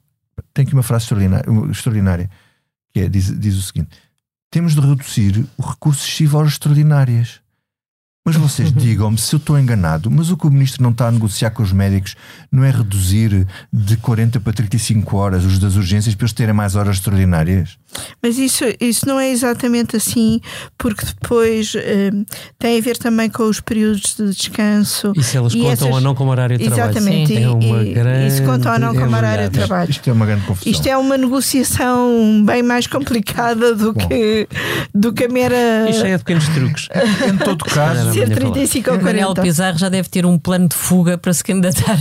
[0.54, 2.30] tem aqui uma frase extraordinária, extraordinária
[2.92, 3.90] que é, diz, diz o seguinte:
[4.50, 7.40] temos de reduzir o recurso excessivo às extraordinárias.
[8.28, 11.10] Mas vocês digam-me se eu estou enganado, mas o que o ministro não está a
[11.10, 12.14] negociar com os médicos
[12.52, 16.76] não é reduzir de 40 para 35 horas os das urgências para eles terem mais
[16.76, 17.78] horas extraordinárias?
[18.22, 20.41] Mas isso, isso não é exatamente assim,
[20.76, 22.11] porque depois eh,
[22.59, 25.12] tem a ver também com os períodos de descanso.
[25.16, 26.91] E se elas E contam essas- ou não como horário de trabalho?
[26.91, 27.39] Exatamente, Sim.
[27.39, 29.91] e, É uma e- grande isso conta ou não como horário de trabalho.
[29.91, 30.70] Isto é uma grande confusão.
[30.72, 34.07] Isto é uma negociação bem mais complicada do, Bom.
[34.07, 34.49] que,
[34.95, 36.89] do que a mera E cheia de pequenos truques.
[37.26, 38.53] Em todo caso, ser amanhã falar.
[38.53, 39.43] 35 ou O Manuel 40.
[39.43, 41.99] Pizarro já deve ter um plano de fuga para se candidatar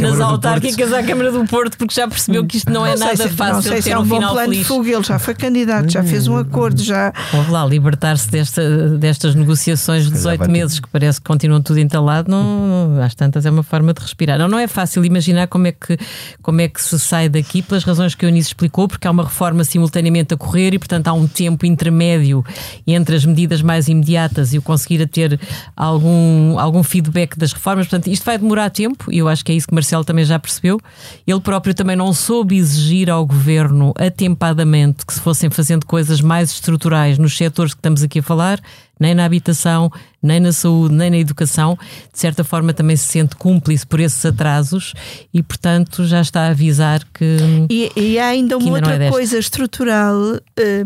[0.00, 3.16] nas autárquicas à Câmara do Porto, porque já percebeu que isto não é Não nada
[3.16, 4.66] se- fácil Não sei se ter é um um bom final plano de feliz.
[4.66, 4.90] fuga.
[4.90, 7.12] Ele já foi candidato, já fez um acordo, já.
[7.34, 11.26] Houve lá, libertar-se desta, destas negociações de calhar 18 vai ter- meses, que parece que
[11.26, 14.38] continuam tudo entalado, não, às tantas é uma forma de respirar.
[14.38, 15.98] Não, não é fácil imaginar como é, que,
[16.40, 19.24] como é que se sai daqui, pelas razões que a Eunice explicou, porque há uma
[19.24, 22.44] reforma simultaneamente a correr e, portanto, há um tempo intermédio
[22.86, 25.38] entre as medidas mais imediatas e o conseguir a ter
[25.74, 27.86] algum, algum feedback das reformas.
[27.86, 30.38] Portanto, isto vai demorar tempo e eu acho que é isso que Marcelo também já
[30.38, 30.80] percebeu.
[31.26, 36.50] Ele próprio também não soube exigir ao governo atempadamente que se fossem fazendo coisas mais
[36.50, 38.60] estruturais nos setores que estamos aqui a falar,
[39.00, 39.90] nem na habitação,
[40.22, 41.78] nem na saúde, nem na educação.
[42.12, 44.92] De certa forma, também se sente cúmplice por esses atrasos
[45.32, 47.36] e, portanto, já está a avisar que.
[47.70, 49.12] E, e há ainda uma ainda é outra desta.
[49.12, 50.16] coisa estrutural
[50.56, 50.84] eh,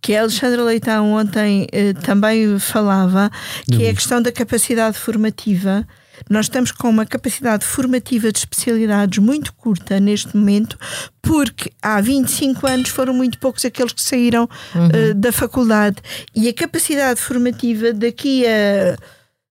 [0.00, 3.30] que a Alexandra Leitão ontem eh, também falava,
[3.70, 5.86] que é a questão da capacidade formativa.
[6.28, 10.78] Nós estamos com uma capacidade formativa de especialidades muito curta neste momento,
[11.20, 14.48] porque há 25 anos foram muito poucos aqueles que saíram
[14.92, 15.96] eh, da faculdade.
[16.34, 18.96] E a capacidade formativa daqui a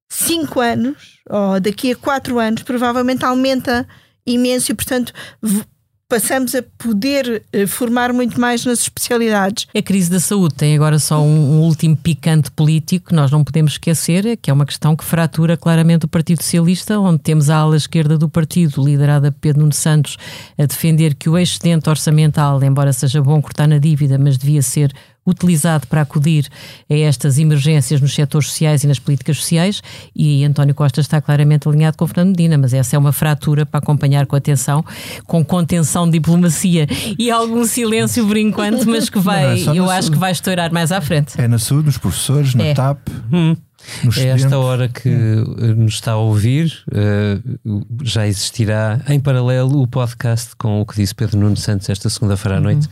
[0.09, 3.87] 5 anos, ou daqui a 4 anos, provavelmente aumenta
[4.25, 5.13] imenso e, portanto,
[6.11, 9.65] passamos a poder eh, formar muito mais nas especialidades.
[9.73, 13.45] A crise da saúde tem agora só um, um último picante político que nós não
[13.45, 17.49] podemos esquecer, é que é uma questão que fratura claramente o Partido Socialista, onde temos
[17.49, 20.17] a ala esquerda do partido, liderada por Pedro Nuno Santos,
[20.57, 24.93] a defender que o excedente orçamental, embora seja bom cortar na dívida, mas devia ser
[25.25, 26.47] utilizado para acudir
[26.89, 29.81] a estas emergências nos setores sociais e nas políticas sociais
[30.15, 33.77] e António Costa está claramente alinhado com Fernando Medina, mas essa é uma fratura para
[33.79, 34.83] acompanhar com atenção,
[35.27, 36.87] com contenção de diplomacia
[37.19, 40.71] e algum silêncio por enquanto, mas que vai, Não, é eu acho que vai estourar
[40.73, 41.39] mais à frente.
[41.39, 42.73] é na saúde, nos professores, na É.
[42.73, 42.99] TAP.
[44.03, 47.39] Nos É esta hora que eh, nos está a ouvir, eh,
[48.03, 52.57] já existirá em paralelo o podcast com o que disse Pedro Nuno Santos esta segunda-feira
[52.57, 52.87] à noite.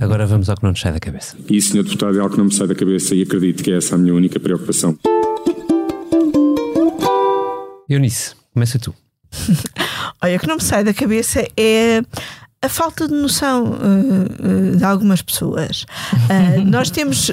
[0.00, 1.36] Agora vamos ao que não nos sai da cabeça.
[1.48, 1.82] E, Sr.
[1.82, 3.98] Deputado, é algo que não me sai da cabeça e acredito que é essa a
[3.98, 4.98] minha única preocupação.
[7.88, 8.94] Eunice, começa tu.
[10.22, 12.02] Olha, o que não me sai da cabeça é
[12.62, 15.84] a falta de noção eh, eh, de algumas pessoas.
[16.28, 17.30] Eh, nós temos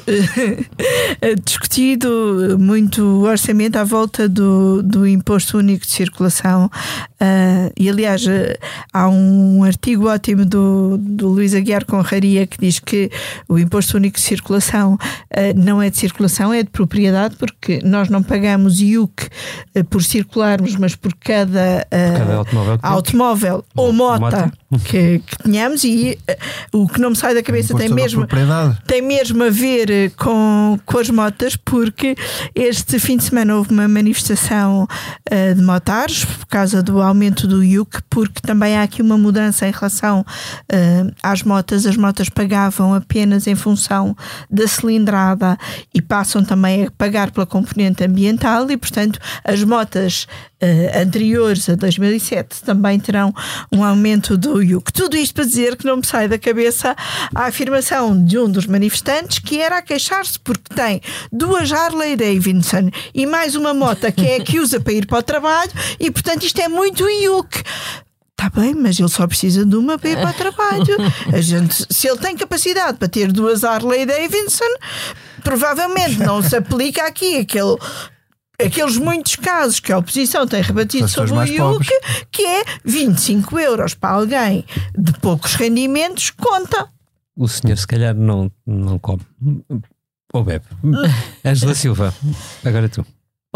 [1.43, 6.69] discutido muito o orçamento à volta do, do imposto único de circulação.
[7.75, 8.23] e, aliás,
[8.93, 13.09] há um artigo ótimo do, do Luís Aguiar Conraria que diz que
[13.47, 14.97] o imposto único de circulação
[15.55, 19.29] não é de circulação, é de propriedade, porque nós não pagamos IUC
[19.89, 24.51] por circularmos, mas por cada, eh, cada automóvel automóvel ou mota, Mota.
[24.85, 26.37] Que, que tenhamos e eh,
[26.71, 28.27] o que não me sai da cabeça tem mesmo
[28.87, 32.15] tem mesmo a ver eh, com, com as motas, porque
[32.55, 34.87] este fim de semana houve uma manifestação
[35.29, 39.67] eh, de motares por causa do aumento do IUC, porque também há aqui uma mudança
[39.67, 40.25] em relação
[40.69, 41.85] eh, às motas.
[41.85, 44.15] As motas pagavam apenas em função
[44.49, 45.57] da cilindrada
[45.93, 50.27] e passam também a pagar pela componente ambiental e, portanto, as motas
[50.63, 53.35] eh, anteriores a 2007 também terão
[53.69, 54.93] um aumento do IUC.
[54.93, 56.95] Tudo isto para dizer que não me sai da cabeça
[57.35, 62.91] a afirmação de um dos manifestantes que era a queixar-se porque tem duas Harley Davidson
[63.13, 66.09] e mais uma moto que é a que usa para ir para o trabalho e,
[66.09, 67.61] portanto, isto é muito IUC.
[68.31, 70.97] Está bem, mas ele só precisa de uma para ir para o trabalho.
[71.33, 74.73] A gente, se ele tem capacidade para ter duas Harley Davidson,
[75.43, 77.75] provavelmente não se aplica aqui aquele.
[78.59, 81.87] Aqueles muitos casos que a oposição tem rebatido sobre o IUC,
[82.31, 84.63] que é 25 euros para alguém
[84.97, 86.87] de poucos rendimentos, conta.
[87.35, 89.21] O senhor, se calhar, não, não come.
[90.33, 90.65] Ou bebe.
[91.43, 92.13] Ângela Silva,
[92.63, 93.05] agora tu.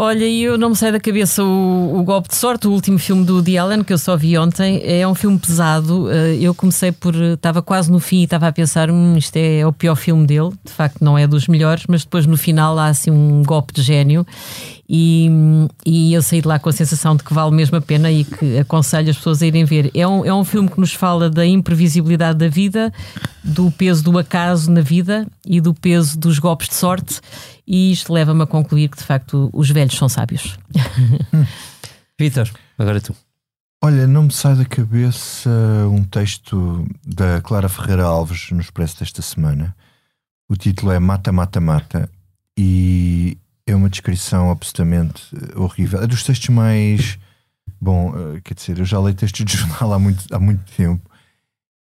[0.00, 3.00] Olha, e eu não me sai da cabeça o, o Golpe de Sorte, o último
[3.00, 4.80] filme do Woody Allen, que eu só vi ontem.
[4.84, 6.08] É um filme pesado.
[6.08, 7.12] Eh, Eu comecei por.
[7.16, 10.50] Estava quase no fim e estava a pensar: hum, isto é o pior filme dele.
[10.64, 13.82] De facto, não é dos melhores, mas depois no final há assim um golpe de
[13.82, 14.24] gênio.
[14.90, 15.28] E,
[15.84, 18.24] e eu saí de lá com a sensação de que vale mesmo a pena e
[18.24, 19.90] que aconselho as pessoas a irem ver.
[19.94, 22.90] É um, é um filme que nos fala da imprevisibilidade da vida,
[23.44, 27.20] do peso do acaso na vida e do peso dos golpes de sorte.
[27.66, 30.58] E isto leva-me a concluir que de facto os velhos são sábios.
[32.18, 33.14] Vitor, agora tu.
[33.84, 35.50] Olha, não me sai da cabeça
[35.92, 39.76] um texto da Clara Ferreira Alves no Expresso desta semana.
[40.48, 42.10] O título é Mata, Mata, Mata
[42.58, 43.36] e
[43.70, 46.02] é uma descrição absolutamente eh, horrível.
[46.02, 47.18] É dos textos mais.
[47.80, 51.08] Bom, eh, quer dizer, eu já leio textos de jornal há muito, há muito tempo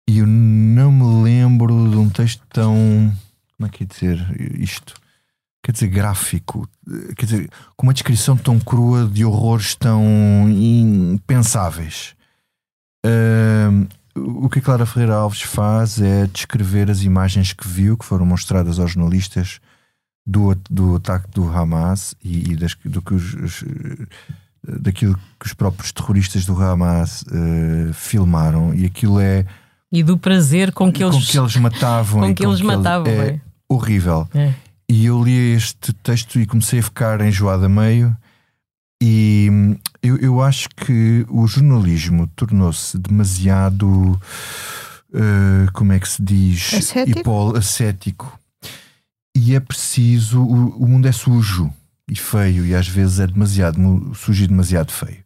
[0.09, 3.13] e eu não me lembro de um texto tão.
[3.57, 4.19] Como é que é dizer
[4.61, 4.95] isto?
[5.63, 10.05] Quer dizer, gráfico, eh, quer dizer, com uma descrição tão crua de horrores tão
[10.49, 12.15] impensáveis.
[13.05, 18.05] Ahm, o que a Clara Ferreira Alves faz é descrever as imagens que viu, que
[18.05, 19.61] foram mostradas aos jornalistas
[20.27, 24.07] do, do ataque do Hamas e, e das, do que os, os, eh,
[24.81, 29.45] daquilo que os próprios terroristas do Hamas eh, filmaram, e aquilo é
[29.93, 31.15] E do prazer com que eles.
[31.15, 33.41] com que eles matavam com que eles matavam, é é.
[33.69, 34.29] horrível.
[34.35, 34.53] É.
[34.89, 38.17] E eu li este texto e comecei a ficar enjoado a meio.
[39.03, 44.19] E hum, eu, eu acho que o jornalismo tornou-se demasiado.
[45.13, 46.75] eh, como é que se diz?
[46.75, 47.19] Ascético?
[47.21, 48.39] Hipó- ascético.
[49.37, 50.41] E é preciso.
[50.43, 51.71] O, o mundo é sujo
[52.11, 53.79] e feio, e às vezes é demasiado
[54.15, 55.25] sujo e demasiado feio.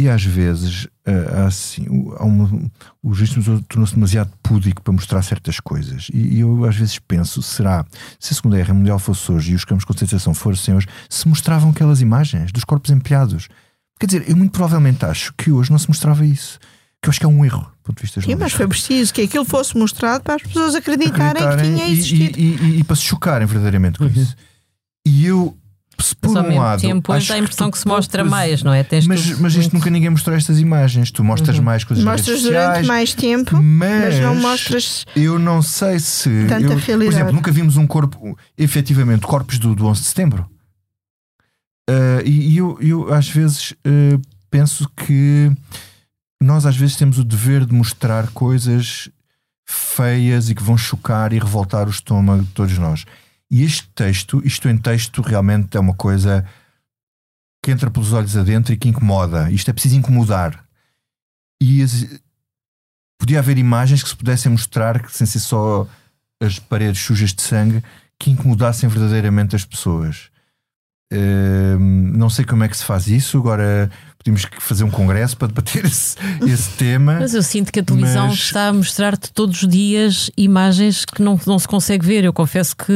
[0.00, 2.70] E às vezes eh, há assim, o- há uma-
[3.02, 6.06] o jornalismo tornou-se demasiado púdico para mostrar certas coisas.
[6.14, 7.84] E, e eu às vezes penso: será,
[8.20, 11.26] se a Segunda Guerra Mundial fosse hoje e os campos de concentração fossem hoje, se
[11.26, 13.48] mostravam aquelas imagens dos corpos empilhados?
[13.98, 16.60] Quer dizer, eu muito provavelmente acho que hoje não se mostrava isso.
[17.02, 19.22] Que eu acho que é um erro ponto de vista Sim, mas foi preciso que
[19.22, 22.38] aquilo fosse mostrado para as pessoas acreditarem, Acreditarem que tinha e- existido.
[22.38, 24.36] E, e- e para se chocarem verdadeiramente com isso.
[25.06, 25.56] E eu,
[26.00, 26.80] se por um mesmo lado.
[26.80, 28.84] tempo, hoje acho dá a impressão tu que se mostra mais, não é?
[28.84, 31.10] Tens mas, tudo mas isto nunca ninguém mostrou estas imagens.
[31.10, 35.38] Tu mostras mais coisas Mostras redes durante sociais, mais tempo, mas, mas não mostras Eu
[35.38, 36.28] não sei se.
[36.48, 37.16] tanta eu- Por realidade.
[37.16, 40.48] exemplo, nunca vimos um corpo, efetivamente, corpos do, do 11 de setembro.
[41.88, 44.20] Ah, e e eu, eu, às vezes, ah,
[44.50, 45.50] penso que
[46.42, 49.08] nós, às vezes, temos o dever de mostrar coisas
[49.66, 53.04] feias e que vão chocar e revoltar o estômago de todos nós.
[53.50, 56.46] E este texto, isto em texto, realmente é uma coisa
[57.62, 59.50] que entra pelos olhos adentro e que incomoda.
[59.50, 60.64] Isto é preciso incomodar.
[61.60, 62.06] E as-
[63.18, 65.86] podia haver imagens que se pudessem mostrar que sem ser só
[66.40, 67.82] as paredes sujas de sangue
[68.18, 70.30] que incomodassem verdadeiramente as pessoas.
[71.12, 73.38] Hum, não sei como é que se faz isso.
[73.38, 77.18] Agora podemos que fazer um congresso para debater esse, esse tema.
[77.20, 81.22] Mas eu sinto que a televisão Mas- está a mostrar-te todos os dias imagens que
[81.22, 82.24] não, não se consegue ver.
[82.24, 82.92] Eu confesso que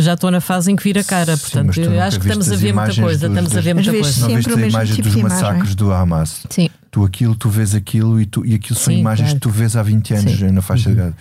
[0.00, 1.36] já estou na fase em que vira a cara.
[1.36, 3.28] Sim, Portanto, eu acho que estamos a ver muita imagens coisa.
[3.28, 4.06] dos- Estamos a ver muita coisa.
[4.20, 6.42] não sempre viste a imagem tipo dos massacres do Hamas.
[6.50, 6.68] Sim.
[6.90, 9.40] Tu aquilo, tu vês aquilo e, tu, e aquilo são Sim, imagens claro.
[9.40, 10.50] que tu vês há 20 anos Sim.
[10.50, 11.14] na faixa de Gaza.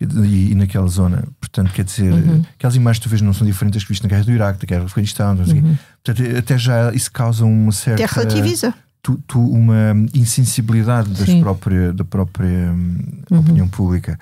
[0.00, 2.44] E, e naquela zona, portanto, quer dizer, Uhum.
[2.54, 4.58] aquelas imagens que tu vês não são diferentes das que viste na guerra do Iraque,
[4.60, 5.34] da guerra do Afeganistão.
[5.36, 5.76] Uhum.
[6.02, 8.74] portanto, até já isso causa uma certa Até relativiza.
[9.00, 11.40] tu, tu- uma insensibilidade das Sim.
[11.40, 12.98] própria, da própria hum,
[13.30, 13.38] Uhum.
[13.38, 14.18] opinião pública.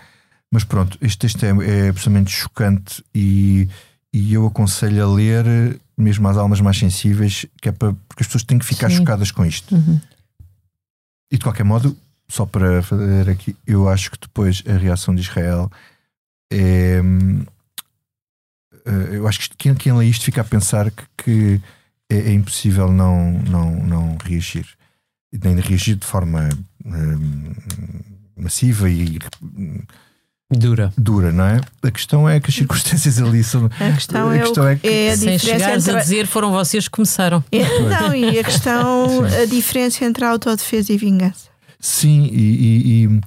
[0.53, 3.69] Mas pronto, este texto é, é absolutamente chocante e,
[4.13, 8.27] e eu aconselho a ler, mesmo às almas mais sensíveis, que é para, porque as
[8.27, 8.97] pessoas têm que ficar Sim.
[8.97, 9.75] chocadas com isto.
[9.75, 9.99] Uhum.
[11.33, 11.97] E de qualquer modo,
[12.31, 15.71] só para fazer aqui, eu acho que depois a reação de Israel
[16.51, 17.01] é.
[17.03, 17.45] hum,
[18.87, 21.61] eh, Eu acho que quem, quem lê isto fica a pensar que, que
[22.09, 24.67] é, é impossível não, não, não reagir.
[25.33, 26.49] E Nem reagir de forma
[26.85, 27.53] hum,
[28.37, 29.19] massiva e
[30.53, 30.93] Dura.
[30.99, 31.61] dura, não é?
[31.81, 33.67] A questão é que as circunstâncias ali são.
[33.67, 36.01] A questão, A é, questão o, é que- é a Sem chegares entre.
[36.01, 37.45] a dizer foram vocês que começaram.
[37.53, 41.50] É, não, e a questão, a diferença entre a autodefesa e vingança.
[41.83, 43.21] Sim, e, e- e,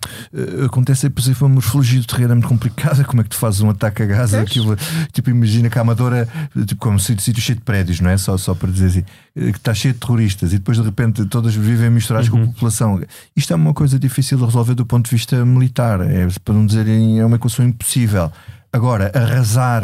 [0.61, 3.03] eh, acontece, por exemplo, uma morfologia do terreno é muito complicada.
[3.05, 4.39] Como é que tu fazes um ataque a Gaza?
[4.41, 4.77] Aquilo,
[5.11, 6.27] tipo, imagina que a Amadora,
[6.67, 8.17] tipo, como um sítio sítio cheio de prédios, não é?
[8.17, 9.03] Só, só para dizer assim,
[9.35, 12.45] eh, que está cheio de terroristas e depois de repente todas vivem misturadas com a
[12.45, 13.01] população.
[13.35, 16.65] Isto é uma coisa difícil de resolver do ponto de vista militar, é, para não
[16.67, 18.31] dizer é uma equação impossível.
[18.71, 19.83] Agora, arrasar,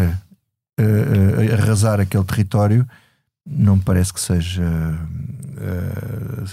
[0.77, 2.87] eh, arrasar aquele território
[3.51, 4.63] não me parece que seja.
[5.57, 6.43] eh,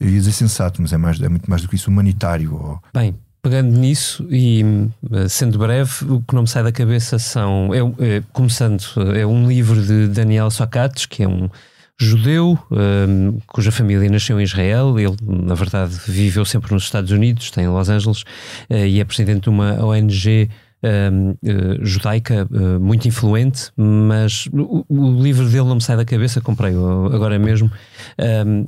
[0.00, 2.54] eu ia dizer sensato, mas é, mais, é muito mais do que isso, humanitário.
[2.54, 4.64] Ou, Bem, pegando nisso e
[5.12, 7.72] eh, sendo breve, o que não me sai da cabeça são.
[7.74, 8.82] É, um- é, começando,
[9.16, 11.48] é um livro de Daniel Sokrates, que é um
[11.98, 13.06] judeu eh,
[13.46, 14.98] cuja família nasceu em Israel.
[14.98, 18.24] Ele, na verdade, viveu sempre nos Estados Unidos, está em Los Angeles
[18.70, 20.48] eh, e é presidente de uma ONG.
[20.82, 21.10] eh,
[21.44, 26.40] eh, judaica eh, muito influente, mas o, o livro dele não me sai da cabeça,
[26.40, 27.70] comprei-o agora mesmo.
[28.16, 28.64] eh,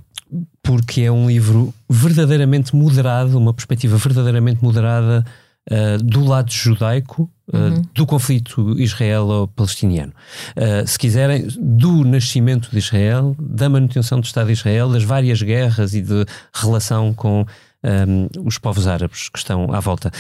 [0.63, 5.25] porque é um livro verdadeiramente moderado, uma perspectiva verdadeiramente moderada
[5.71, 10.13] uh, do lado judaico uh, do conflito israelo-palestiniano.
[10.57, 15.43] Uh, se quiserem, do nascimento de Israel, da manutenção do Estado de Israel, das várias
[15.43, 16.25] guerras e de
[16.55, 17.45] relação com
[17.85, 20.11] um, os povos árabes que estão à volta.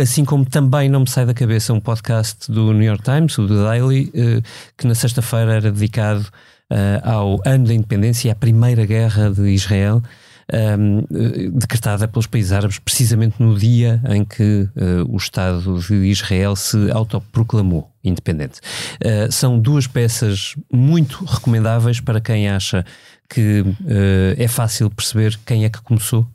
[0.00, 3.46] Assim como também não me sai da cabeça um podcast do New York Times, o
[3.46, 4.12] The Daily,
[4.76, 6.26] que na sexta-feira era dedicado
[7.02, 10.02] ao ano da independência e à primeira guerra de Israel,
[10.52, 15.94] um, uh, decretada pelos países árabes precisamente no dia em que uh, o Estado de
[16.06, 18.60] Israel se autoproclamou independente.
[19.02, 22.84] Uh, são duas peças muito recomendáveis para quem acha
[23.28, 23.74] que uh,
[24.36, 26.26] é fácil perceber quem é que começou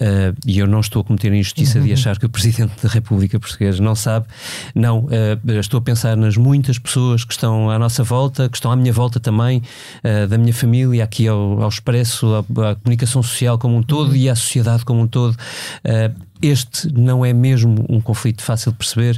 [0.00, 2.88] Uh, e eu não estou a cometer a injustiça de achar que o Presidente da
[2.88, 4.26] República Portuguesa não sabe.
[4.74, 8.72] Não, uh, estou a pensar nas muitas pessoas que estão à nossa volta, que estão
[8.72, 9.62] à minha volta também,
[10.02, 14.16] uh, da minha família, aqui ao, ao Expresso, à, à comunicação social como um todo
[14.16, 15.36] e à sociedade como um todo.
[16.42, 19.16] Este não é mesmo um conflito fácil de perceber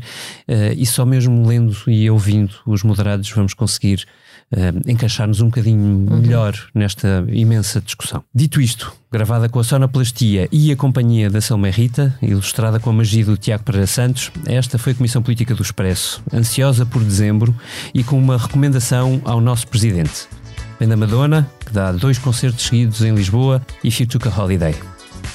[0.49, 4.05] uh, e só mesmo lendo e ouvindo os moderados vamos conseguir
[4.53, 5.79] uh, encaixar-nos um bocadinho
[6.11, 8.23] melhor nesta imensa discussão.
[8.35, 12.93] Dito isto, gravada com a sonoplastia e a companhia da Selma Rita, ilustrada com a
[12.93, 17.55] magia do Tiago Pereira Santos, esta foi a Comissão Política do Expresso, ansiosa por dezembro
[17.95, 20.29] e com uma recomendação ao nosso Presidente.
[20.79, 24.75] Vem da Madonna, que dá dois concertos seguidos em Lisboa, e You Took a Holiday.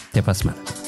[0.09, 0.86] Até para a semana.